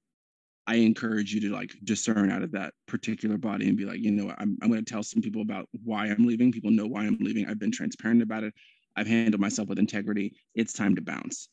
[0.66, 4.12] I encourage you to like discern out of that particular body and be like, you
[4.12, 6.52] know, I'm, I'm going to tell some people about why I'm leaving.
[6.52, 7.46] People know why I'm leaving.
[7.46, 8.54] I've been transparent about it.
[8.96, 10.34] I've handled myself with integrity.
[10.54, 11.48] It's time to bounce.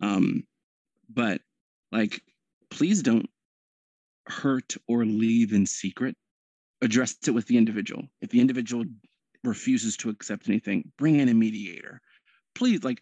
[0.00, 0.44] Um,
[1.12, 1.40] but
[1.90, 2.20] like,
[2.70, 3.28] please don't
[4.28, 6.16] hurt or leave in secret
[6.82, 8.02] address it with the individual.
[8.20, 8.84] If the individual
[9.44, 12.00] refuses to accept anything, bring in a mediator.
[12.54, 13.00] Please, like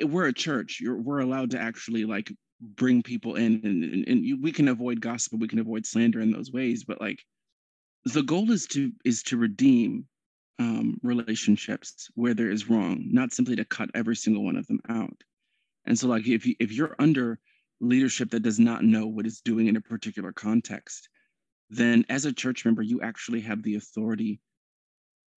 [0.00, 4.42] we're a church, you're, we're allowed to actually like bring people in, and, and, and
[4.42, 6.84] we can avoid gossip, we can avoid slander in those ways.
[6.84, 7.22] But like
[8.04, 10.06] the goal is to is to redeem
[10.58, 14.80] um, relationships where there is wrong, not simply to cut every single one of them
[14.88, 15.22] out.
[15.84, 17.38] And so, like if you, if you're under
[17.80, 21.08] leadership that does not know what it's doing in a particular context,
[21.68, 24.40] then as a church member, you actually have the authority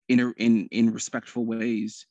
[0.07, 2.05] in a, in in respectful ways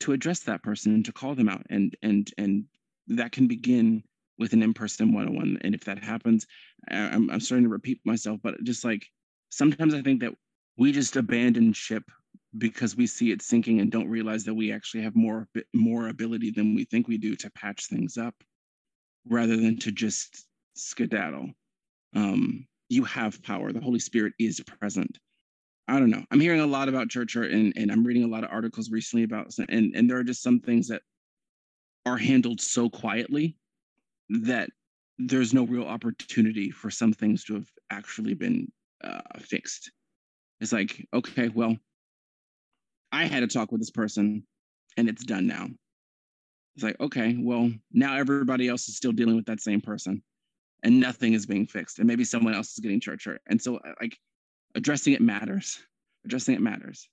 [0.00, 2.64] to address that person and to call them out and and and
[3.08, 4.02] that can begin
[4.38, 6.46] with an in-person one-on-one and if that happens
[6.90, 9.06] I'm, I'm starting to repeat myself but just like
[9.50, 10.32] sometimes i think that
[10.76, 12.04] we just abandon ship
[12.58, 16.50] because we see it sinking and don't realize that we actually have more more ability
[16.50, 18.34] than we think we do to patch things up
[19.28, 21.50] rather than to just skedaddle
[22.14, 23.72] um, you have power.
[23.72, 25.18] The Holy Spirit is present.
[25.88, 26.22] I don't know.
[26.30, 29.24] I'm hearing a lot about church and, and I'm reading a lot of articles recently
[29.24, 31.02] about and and there are just some things that
[32.06, 33.56] are handled so quietly
[34.42, 34.70] that
[35.18, 38.70] there's no real opportunity for some things to have actually been
[39.04, 39.90] uh, fixed.
[40.60, 41.76] It's like, okay, well,
[43.10, 44.46] I had a talk with this person
[44.96, 45.68] and it's done now.
[46.74, 50.22] It's like, okay, well, now everybody else is still dealing with that same person
[50.82, 53.76] and nothing is being fixed and maybe someone else is getting church hurt and so
[53.76, 54.16] uh, like
[54.74, 55.80] addressing it matters
[56.24, 57.08] addressing it matters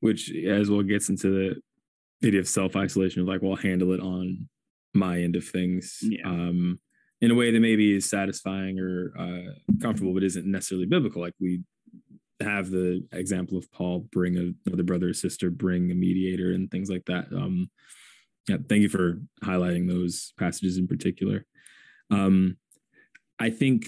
[0.00, 4.00] which as well gets into the idea of self-isolation of like well I'll handle it
[4.00, 4.48] on
[4.94, 6.26] my end of things yeah.
[6.26, 6.78] um
[7.20, 11.34] in a way that maybe is satisfying or uh, comfortable but isn't necessarily biblical like
[11.40, 11.62] we
[12.40, 16.70] have the example of paul bring a, another brother or sister bring a mediator and
[16.70, 17.70] things like that um
[18.48, 21.46] yeah thank you for highlighting those passages in particular
[22.12, 22.58] um,
[23.38, 23.86] I think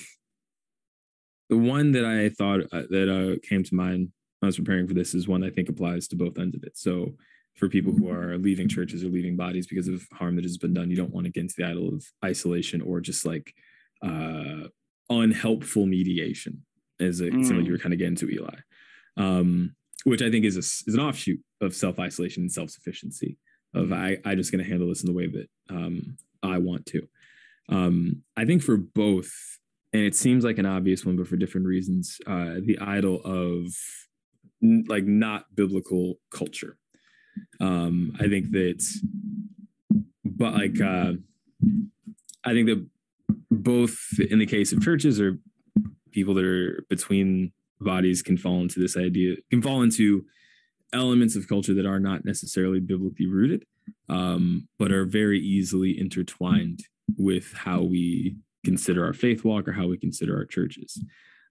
[1.50, 4.08] the one that I thought uh, that uh, came to mind
[4.40, 6.64] when I was preparing for this is one I think applies to both ends of
[6.64, 6.76] it.
[6.76, 7.16] So
[7.54, 10.74] for people who are leaving churches or leaving bodies because of harm that has been
[10.74, 13.54] done, you don't want to get into the idol of isolation or just like
[14.02, 14.68] uh,
[15.08, 16.64] unhelpful mediation,
[17.00, 17.56] as it mm.
[17.56, 18.56] like you were kind of getting to Eli,
[19.16, 19.74] um,
[20.04, 23.38] which I think is a, is an offshoot of self isolation and self sufficiency.
[23.72, 26.86] Of I I just going to handle this in the way that um, I want
[26.86, 27.08] to.
[27.68, 29.32] Um, I think for both,
[29.92, 33.74] and it seems like an obvious one, but for different reasons, uh, the idol of
[34.62, 36.76] n- like not biblical culture.
[37.60, 38.84] Um, I think that,
[40.24, 41.12] but like, uh,
[42.44, 42.86] I think that
[43.50, 43.96] both
[44.30, 45.38] in the case of churches or
[46.12, 50.24] people that are between bodies can fall into this idea, can fall into
[50.92, 53.64] elements of culture that are not necessarily biblically rooted,
[54.08, 56.80] um, but are very easily intertwined
[57.16, 61.02] with how we consider our faith walk or how we consider our churches.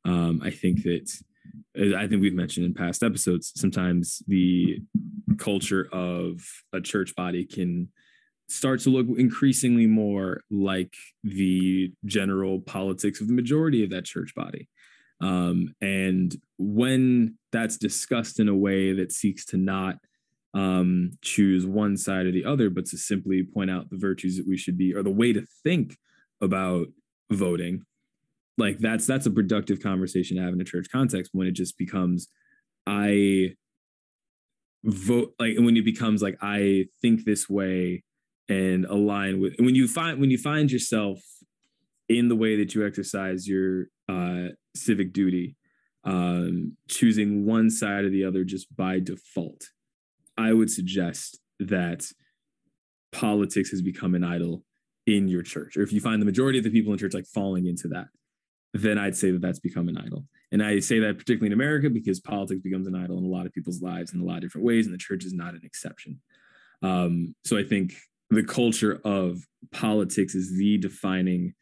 [0.06, 1.12] Um, I think that
[1.76, 4.80] I think we've mentioned in past episodes, sometimes the
[5.38, 6.42] culture of
[6.72, 7.90] a church body can
[8.48, 14.36] start to look increasingly more like the general politics of the majority of that church
[14.36, 14.70] body.
[15.22, 19.98] Um, and when that's discussed in a way that seeks to not
[20.54, 24.48] um, choose one side or the other, but to simply point out the virtues that
[24.48, 25.98] we should be, or the way to think
[26.42, 26.88] about
[27.32, 27.86] voting,
[28.58, 31.32] like that's that's a productive conversation to have in a church context.
[31.34, 32.28] When it just becomes,
[32.86, 33.56] I
[34.84, 38.04] vote like when it becomes like I think this way
[38.50, 41.20] and align with when you find when you find yourself
[42.10, 45.56] in the way that you exercise your uh, civic duty,
[46.04, 49.70] um, choosing one side or the other just by default,
[50.38, 52.06] I would suggest that
[53.12, 54.64] politics has become an idol
[55.06, 55.78] in your church.
[55.78, 58.08] Or if you find the majority of the people in church like falling into that,
[58.74, 60.26] then I'd say that that's become an idol.
[60.52, 63.46] And I say that particularly in America because politics becomes an idol in a lot
[63.46, 65.62] of people's lives in a lot of different ways, and the church is not an
[65.64, 66.20] exception.
[66.82, 67.94] Um, so I think
[68.30, 71.54] the culture of politics is the defining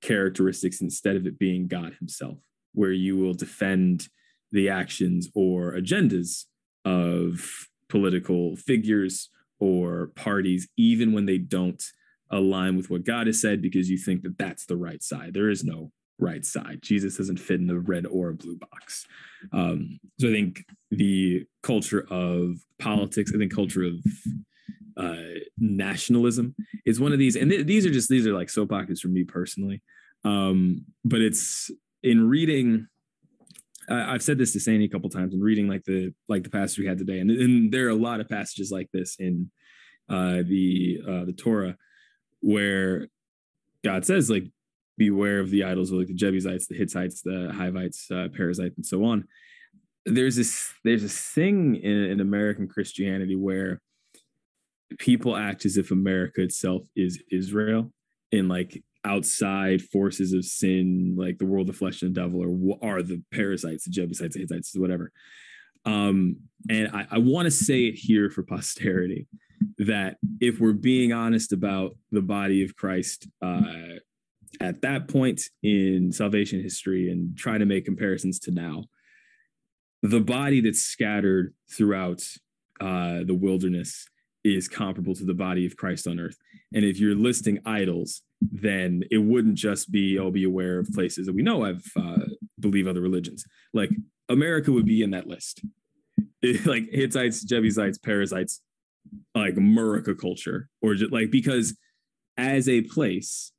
[0.00, 2.38] characteristics instead of it being God Himself,
[2.72, 4.08] where you will defend
[4.52, 6.44] the actions or agendas
[6.84, 9.28] of political figures
[9.60, 11.82] or parties, even when they don't
[12.30, 15.34] align with what God has said, because you think that that's the right side.
[15.34, 16.80] There is no right side.
[16.82, 19.06] Jesus doesn't fit in the red or blue box.
[19.52, 23.94] Um, so I think the culture of politics, I think culture of
[24.96, 26.54] uh, nationalism
[26.84, 29.08] is one of these, and th- these are just these are like soap operas for
[29.08, 29.82] me personally.
[30.24, 31.70] Um, but it's
[32.02, 32.88] in reading.
[33.90, 36.78] I've said this to Sandy a couple times in reading like the like the passage
[36.78, 39.50] we had today, and, and there are a lot of passages like this in
[40.10, 41.76] uh, the uh, the Torah
[42.40, 43.08] where
[43.84, 44.44] God says like
[44.98, 48.84] beware of the idols of like the Jebusites, the Hittites, the Hivites, uh, Perizzites, and
[48.84, 49.24] so on.
[50.04, 53.80] There's this there's this thing in, in American Christianity where
[54.98, 57.92] people act as if America itself is Israel
[58.32, 62.78] and like outside forces of sin, like the world, of flesh, and the devil, or
[62.82, 65.12] are the Perizzites, the Jebusites, the Hittites, whatever.
[65.84, 66.36] Um,
[66.68, 69.26] and I, I want to say it here for posterity
[69.78, 73.97] that if we're being honest about the body of Christ uh,
[74.60, 78.84] at that point in salvation history and trying to make comparisons to now,
[80.02, 82.22] the body that's scattered throughout
[82.80, 84.06] uh, the wilderness
[84.44, 86.36] is comparable to the body of Christ on earth.
[86.72, 91.26] And if you're listing idols, then it wouldn't just be, oh, be aware of places
[91.26, 92.26] that we know I've uh,
[92.58, 93.44] believe other religions.
[93.74, 93.90] Like
[94.28, 95.62] America would be in that list.
[96.40, 98.62] It, like Hittites, Jebusites, Perizzites,
[99.34, 101.76] like America culture, or just like because
[102.36, 103.50] as a place,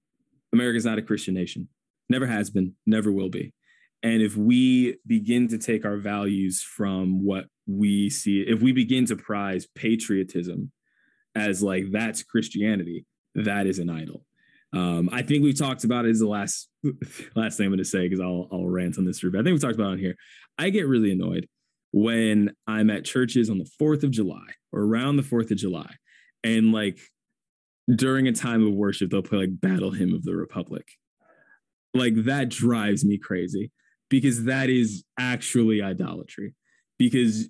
[0.53, 1.67] America is not a Christian nation.
[2.09, 3.53] Never has been, never will be.
[4.01, 9.05] And if we begin to take our values from what we see, if we begin
[9.07, 10.71] to prize patriotism
[11.35, 14.25] as like that's Christianity, that is an idol.
[14.71, 16.69] Um, I think we've talked about it as the last
[17.35, 19.19] last thing I'm going to say because I'll I'll rant on this.
[19.19, 19.35] Group.
[19.35, 20.15] I think we talked about it on here.
[20.57, 21.47] I get really annoyed
[21.91, 25.91] when I'm at churches on the Fourth of July or around the Fourth of July,
[26.43, 26.99] and like
[27.95, 30.85] during a time of worship, they'll play like Battle Hymn of the Republic.
[31.93, 33.71] Like that drives me crazy
[34.09, 36.55] because that is actually idolatry.
[36.97, 37.49] Because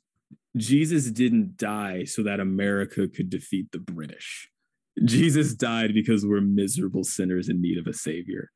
[0.58, 4.50] Jesus didn't die so that America could defeat the British.
[5.06, 8.50] Jesus died because we're miserable sinners in need of a savior.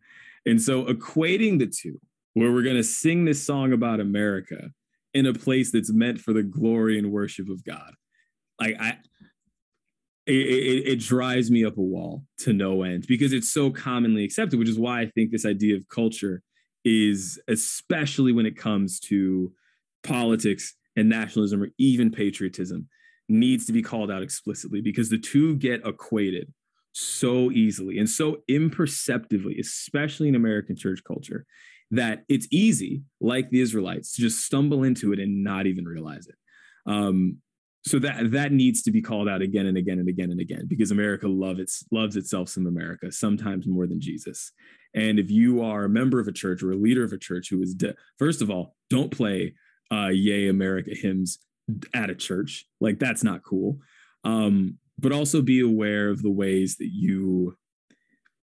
[0.45, 1.99] And so equating the two,
[2.33, 4.71] where we're going to sing this song about America
[5.13, 7.93] in a place that's meant for the glory and worship of God.
[8.59, 8.97] Like I
[10.25, 14.23] it, it, it, drives me up a wall to no end because it's so commonly
[14.23, 16.41] accepted, which is why I think this idea of culture
[16.85, 19.51] is, especially when it comes to
[20.03, 22.87] politics and nationalism or even patriotism,
[23.27, 26.53] needs to be called out explicitly because the two get equated
[26.93, 31.45] so easily and so imperceptibly, especially in American church culture,
[31.91, 36.27] that it's easy, like the Israelites, to just stumble into it and not even realize
[36.27, 36.35] it.
[36.85, 37.37] Um,
[37.85, 40.65] so that that needs to be called out again and again and again and again
[40.67, 44.51] because America its, loves itself some America, sometimes more than Jesus.
[44.95, 47.49] And if you are a member of a church or a leader of a church
[47.49, 49.55] who is, de- first of all, don't play
[49.91, 51.39] uh, "Yay America" hymns
[51.93, 52.65] at a church.
[52.79, 53.79] Like that's not cool.
[54.23, 57.57] Um, but also be aware of the ways that you.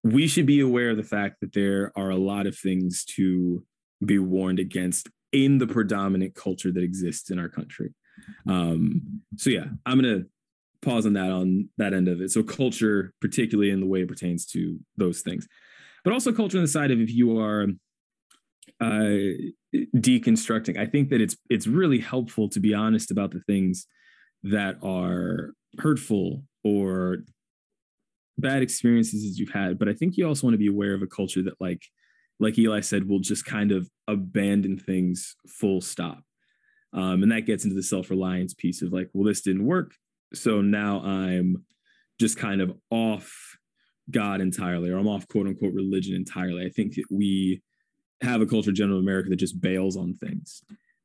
[0.02, 3.62] We should be aware of the fact that there are a lot of things to
[4.04, 7.92] be warned against in the predominant culture that exists in our country.
[8.48, 10.24] Um, so yeah, I'm gonna
[10.82, 12.30] pause on that on that end of it.
[12.30, 15.46] So culture, particularly in the way it pertains to those things,
[16.04, 17.66] but also culture on the side of if you are
[18.80, 19.16] uh,
[19.96, 20.78] deconstructing.
[20.78, 23.86] I think that it's it's really helpful to be honest about the things
[24.42, 27.18] that are hurtful or
[28.38, 29.78] bad experiences you've had.
[29.78, 31.82] But I think you also want to be aware of a culture that like
[32.40, 36.24] like Eli said, will just kind of abandon things full stop.
[36.92, 39.94] Um, and that gets into the self-reliance piece of like, well, this didn't work.
[40.34, 41.64] So now I'm
[42.18, 43.56] just kind of off
[44.10, 46.66] God entirely, or I'm off quote unquote religion entirely.
[46.66, 47.62] I think that we
[48.22, 50.62] have a culture general America that just bails on things.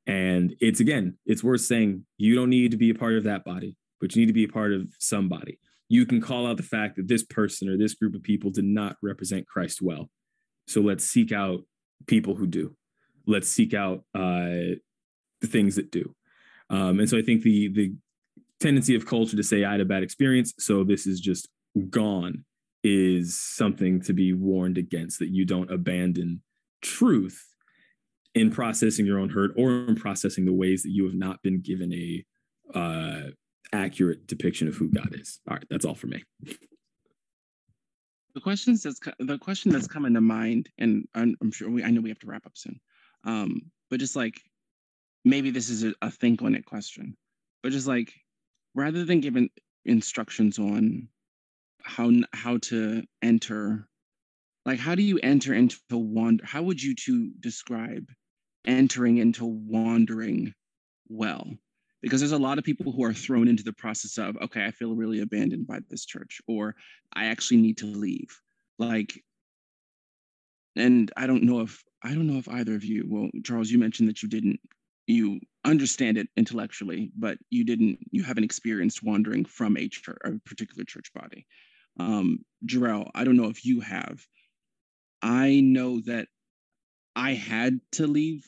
[0.08, 3.44] And it's again, it's worth saying you don't need to be a part of that
[3.44, 5.60] body, but you need to be a part of somebody.
[5.88, 8.66] You can call out the fact that this person or this group of people did
[8.66, 10.10] not represent Christ well.
[10.68, 11.62] So let's seek out
[12.08, 12.76] people who do.
[13.28, 14.76] Let's seek out uh,
[15.42, 16.16] the things that do.
[16.70, 17.94] Um, and so I think the the
[18.60, 21.48] tendency of culture to say I had a bad experience, so this is just
[21.90, 22.46] gone,
[22.84, 25.20] is something to be warned against.
[25.20, 26.42] That you don't abandon
[26.82, 27.44] truth
[28.34, 31.62] in processing your own hurt or in processing the ways that you have not been
[31.62, 32.26] given a
[32.78, 33.30] uh,
[33.72, 35.40] accurate depiction of who God is.
[35.48, 36.24] All right, that's all for me.
[38.34, 41.90] The questions that's the question that's coming to mind, and I'm, I'm sure we I
[41.92, 42.80] know we have to wrap up soon,
[43.24, 44.42] um, but just like
[45.26, 47.18] maybe this is a, a think on it question,
[47.64, 48.14] but just like
[48.76, 49.50] rather than giving
[49.86, 51.10] instructions on
[51.82, 53.88] how how to enter
[54.66, 58.08] like how do you enter into wander how would you to describe
[58.66, 60.54] entering into wandering
[61.08, 61.48] well?
[62.02, 64.72] Because there's a lot of people who are thrown into the process of okay i
[64.72, 66.76] feel really abandoned by this church or
[67.14, 68.40] i actually need to leave.
[68.80, 69.24] Like
[70.76, 73.80] and i don't know if i don't know if either of you well charles you
[73.80, 74.60] mentioned that you didn't
[75.08, 80.32] you understand it intellectually but you didn't you haven't experienced wandering from a church a
[80.46, 81.46] particular church body
[82.00, 84.26] um Jarrell, i don't know if you have
[85.26, 86.28] I know that
[87.16, 88.48] I had to leave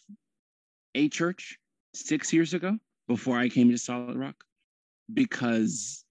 [0.94, 1.58] a church
[1.96, 2.78] six years ago
[3.08, 4.36] before I came to Solid Rock
[5.12, 6.06] because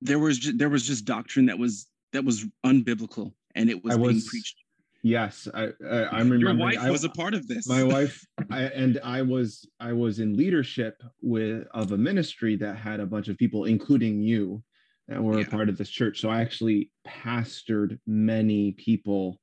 [0.00, 3.96] there was just, there was just doctrine that was that was unbiblical and it was,
[3.96, 4.61] was being preached.
[5.02, 5.66] Yes, I I,
[6.20, 6.40] am remembering.
[6.40, 7.68] Your wife I, was a part of this.
[7.68, 12.76] My wife, I, and I was I was in leadership with of a ministry that
[12.76, 14.62] had a bunch of people, including you,
[15.08, 15.46] that were yeah.
[15.46, 16.20] a part of this church.
[16.20, 19.38] So I actually pastored many people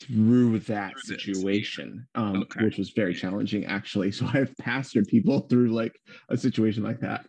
[0.00, 2.64] through that situation, um, okay.
[2.64, 4.12] which was very challenging actually.
[4.20, 5.98] So I've pastored people through like
[6.28, 7.26] a situation like that.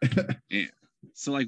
[0.49, 0.65] yeah.
[1.13, 1.47] So like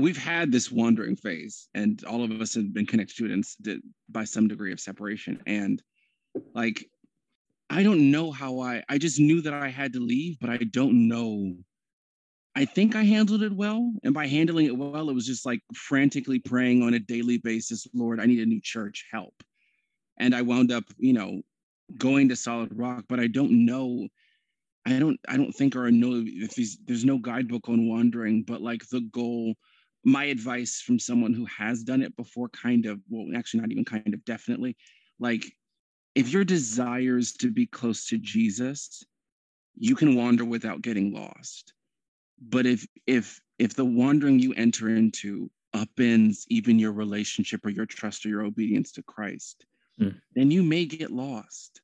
[0.00, 3.82] we've had this wandering phase, and all of us have been connected to it in,
[4.08, 5.40] by some degree of separation.
[5.46, 5.82] And
[6.54, 6.84] like
[7.70, 10.58] I don't know how I I just knew that I had to leave, but I
[10.58, 11.56] don't know.
[12.54, 13.92] I think I handled it well.
[14.02, 17.86] And by handling it well, it was just like frantically praying on a daily basis,
[17.94, 19.34] Lord, I need a new church, help
[20.18, 21.40] and I wound up, you know,
[21.96, 23.04] going to Solid Rock.
[23.08, 24.08] But I don't know.
[24.86, 25.18] I don't.
[25.28, 26.54] I don't think or know if
[26.86, 28.42] there's no guidebook on wandering.
[28.42, 29.54] But like the goal,
[30.04, 33.00] my advice from someone who has done it before, kind of.
[33.08, 34.24] Well, actually, not even kind of.
[34.24, 34.76] Definitely,
[35.18, 35.52] like
[36.14, 39.04] if your desires to be close to Jesus,
[39.76, 41.74] you can wander without getting lost.
[42.40, 47.86] But if if if the wandering you enter into upends even your relationship or your
[47.86, 49.66] trust or your obedience to Christ,
[50.00, 50.14] mm.
[50.34, 51.80] then you may get lost.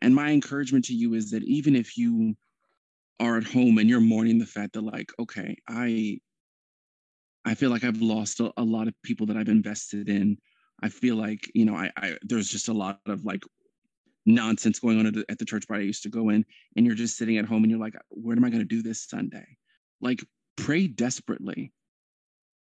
[0.00, 2.36] And my encouragement to you is that even if you
[3.20, 6.18] are at home and you're mourning the fact that, like, okay, I
[7.44, 10.38] I feel like I've lost a, a lot of people that I've invested in.
[10.82, 13.42] I feel like, you know, I, I there's just a lot of like
[14.26, 16.44] nonsense going on at the, at the church where I used to go in,
[16.76, 18.82] and you're just sitting at home and you're like, what am I going to do
[18.82, 19.56] this Sunday?
[20.00, 20.24] Like,
[20.56, 21.72] pray desperately,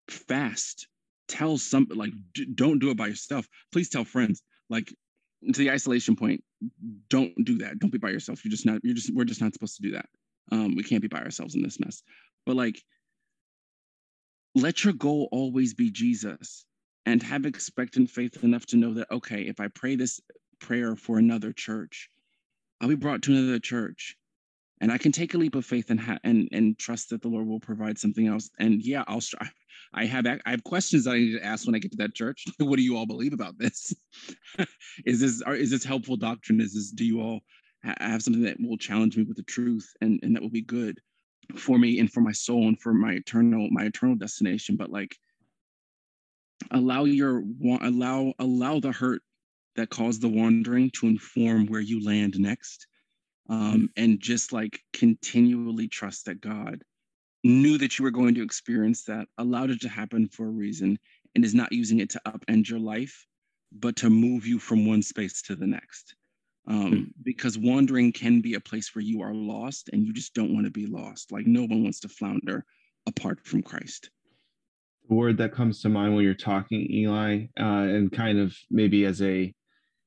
[0.10, 0.88] fast,
[1.28, 3.48] tell some like d- don't do it by yourself.
[3.72, 4.42] Please tell friends.
[4.70, 4.94] Like
[5.54, 6.44] to the isolation point
[7.10, 7.80] don't do that.
[7.80, 8.44] Don't be by yourself.
[8.44, 10.08] You're just not you're just we're just not supposed to do that.
[10.52, 12.04] Um we can't be by ourselves in this mess.
[12.46, 12.82] But like
[14.62, 16.66] let your goal always be jesus
[17.06, 20.20] and have expectant faith enough to know that okay if i pray this
[20.60, 22.10] prayer for another church
[22.82, 24.16] i'll be brought to another church
[24.82, 27.28] and i can take a leap of faith and ha- and and trust that the
[27.28, 29.52] lord will provide something else and yeah i'll strive
[29.94, 32.14] I have I have questions that I need to ask when I get to that
[32.14, 32.46] church.
[32.60, 33.94] what do you all believe about this?
[35.06, 36.62] is this is this helpful doctrine?
[36.62, 37.40] Is this do you all
[37.84, 40.62] ha- have something that will challenge me with the truth and and that will be
[40.62, 41.00] good
[41.56, 44.76] for me and for my soul and for my eternal my eternal destination?
[44.76, 45.18] But like
[46.72, 47.44] allow your
[47.82, 49.22] allow allow the hurt
[49.76, 52.88] that caused the wandering to inform where you land next
[53.50, 56.84] um, and just like continually trust that god
[57.44, 61.00] knew that you were going to experience that, allowed it to happen for a reason,
[61.36, 63.26] and is not using it to upend your life,
[63.72, 66.16] but to move you from one space to the next.
[66.68, 67.04] Um, Hmm.
[67.24, 70.66] because wandering can be a place where you are lost and you just don't want
[70.66, 71.32] to be lost.
[71.32, 72.64] Like no one wants to flounder
[73.08, 74.12] apart from Christ.
[75.08, 79.06] The word that comes to mind when you're talking, Eli, uh, and kind of maybe
[79.06, 79.52] as a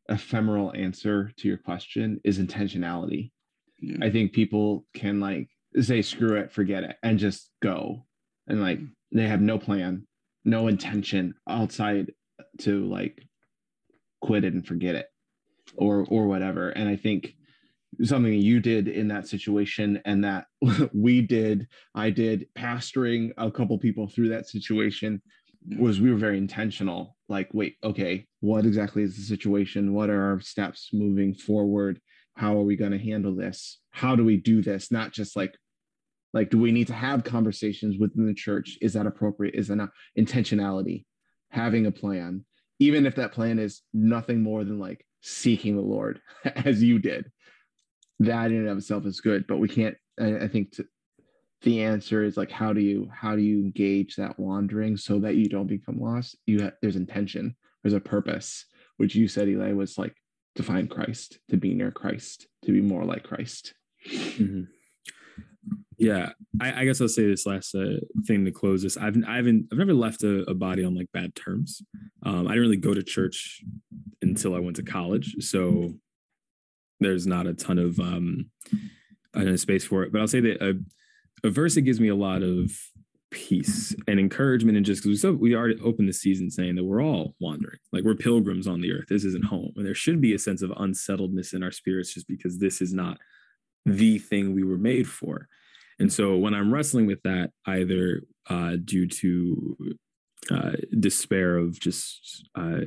[0.08, 3.32] ephemeral answer to your question is intentionality.
[3.80, 3.96] Yeah.
[4.00, 5.48] I think people can like
[5.80, 8.06] say screw it, forget it, and just go.
[8.46, 8.78] And like
[9.10, 10.06] they have no plan,
[10.44, 12.12] no intention outside
[12.60, 13.26] to like
[14.20, 15.06] quit it and forget it
[15.76, 16.70] or or whatever.
[16.70, 17.34] And I think
[18.02, 20.46] something you did in that situation and that
[20.94, 25.22] we did, I did pastoring a couple people through that situation
[25.78, 27.16] was we were very intentional.
[27.28, 29.94] Like wait okay what exactly is the situation?
[29.94, 32.00] What are our steps moving forward?
[32.34, 33.78] How are we going to handle this?
[33.90, 34.90] How do we do this?
[34.90, 35.54] Not just like
[36.34, 38.78] like do we need to have conversations within the church?
[38.80, 39.54] Is that appropriate?
[39.54, 39.90] Is that not?
[40.18, 41.04] Intentionality
[41.52, 42.44] having a plan.
[42.78, 47.30] Even if that plan is nothing more than like seeking the lord as you did
[48.20, 50.86] that in and of itself is good but we can't i, I think to,
[51.62, 55.36] the answer is like how do you how do you engage that wandering so that
[55.36, 58.66] you don't become lost you have there's intention there's a purpose
[58.96, 60.14] which you said eli was like
[60.56, 63.74] to find christ to be near christ to be more like christ
[64.06, 64.68] Mhm.
[65.98, 68.96] Yeah, I, I guess I'll say this last uh, thing to close this.
[68.96, 71.82] I've I haven't I've never left a, a body on like bad terms.
[72.24, 73.62] Um, I didn't really go to church
[74.32, 75.94] until I went to college, so
[77.00, 78.50] there's not a ton of um,
[79.34, 80.12] a space for it.
[80.12, 80.72] But I'll say that a,
[81.46, 82.72] a verse that gives me a lot of
[83.30, 87.02] peace and encouragement, and just because we we already opened the season saying that we're
[87.02, 89.08] all wandering, like we're pilgrims on the earth.
[89.08, 92.28] This isn't home, and there should be a sense of unsettledness in our spirits, just
[92.28, 93.18] because this is not
[93.84, 95.48] the thing we were made for.
[95.98, 99.76] And so when I'm wrestling with that, either uh, due to
[100.50, 102.80] uh, despair of just uh,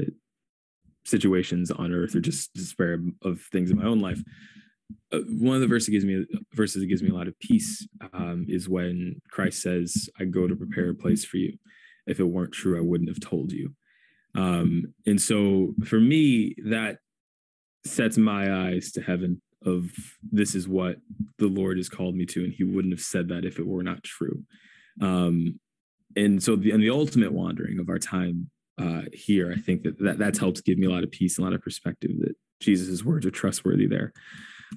[1.06, 4.22] situations on earth or just despair of things in my own life,
[5.12, 7.40] uh, one of the verses that gives me verses that gives me a lot of
[7.40, 11.58] peace um, is when Christ says, "I go to prepare a place for you.
[12.08, 13.74] If it weren't true, I wouldn't have told you."
[14.36, 17.00] Um, and so for me, that
[17.86, 19.90] sets my eyes to heaven of
[20.32, 20.98] this is what
[21.40, 23.84] the Lord has called me to, and He wouldn't have said that if it were
[23.84, 24.44] not true.
[25.02, 25.60] Um,
[26.16, 30.00] and so, the and the ultimate wandering of our time uh, here, I think that,
[30.00, 33.04] that that's helped give me a lot of peace, a lot of perspective that Jesus'
[33.04, 34.14] words are trustworthy there.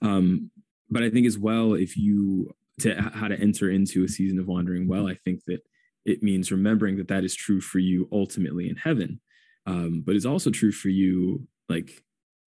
[0.03, 0.51] Um,
[0.91, 4.47] but I think as well, if you to how to enter into a season of
[4.47, 5.61] wandering well, I think that
[6.05, 9.21] it means remembering that that is true for you ultimately in heaven,
[9.67, 12.03] um, but it's also true for you like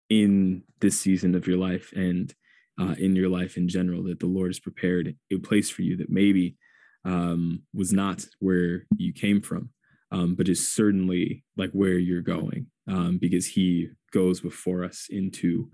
[0.09, 2.35] in this season of your life and
[2.81, 5.97] uh, in your life in general that the Lord has prepared a place for you
[5.99, 6.57] that maybe
[7.05, 9.71] um, was not where you came from,
[10.13, 15.71] um, but is certainly like where you're going um, because He goes before us into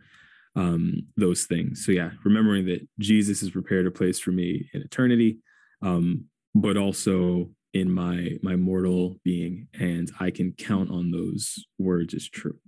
[0.57, 1.85] um, those things.
[1.85, 5.39] So yeah, remembering that Jesus has prepared a place for me in eternity,
[5.83, 6.25] um,
[6.55, 12.29] but also in my my mortal being, and I can count on those words as
[12.29, 12.59] true.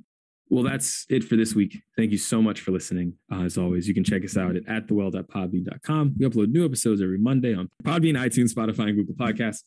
[0.49, 1.81] Well, that's it for this week.
[1.97, 3.15] Thank you so much for listening.
[3.33, 6.17] Uh, as always, you can check us out at, at thewell.podbean.com.
[6.19, 9.63] We upload new episodes every Monday on Podbean, iTunes, Spotify, and Google Podcasts.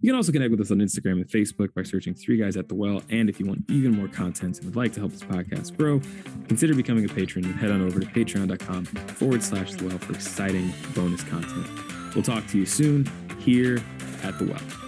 [0.00, 2.68] You can also connect with us on Instagram and Facebook by searching Three Guys at
[2.68, 3.02] the Well.
[3.10, 6.00] And if you want even more content and would like to help this podcast grow,
[6.46, 10.12] consider becoming a patron and head on over to patreon.com forward slash the well for
[10.12, 11.66] exciting bonus content.
[12.14, 13.82] We'll talk to you soon here
[14.22, 14.87] at the well.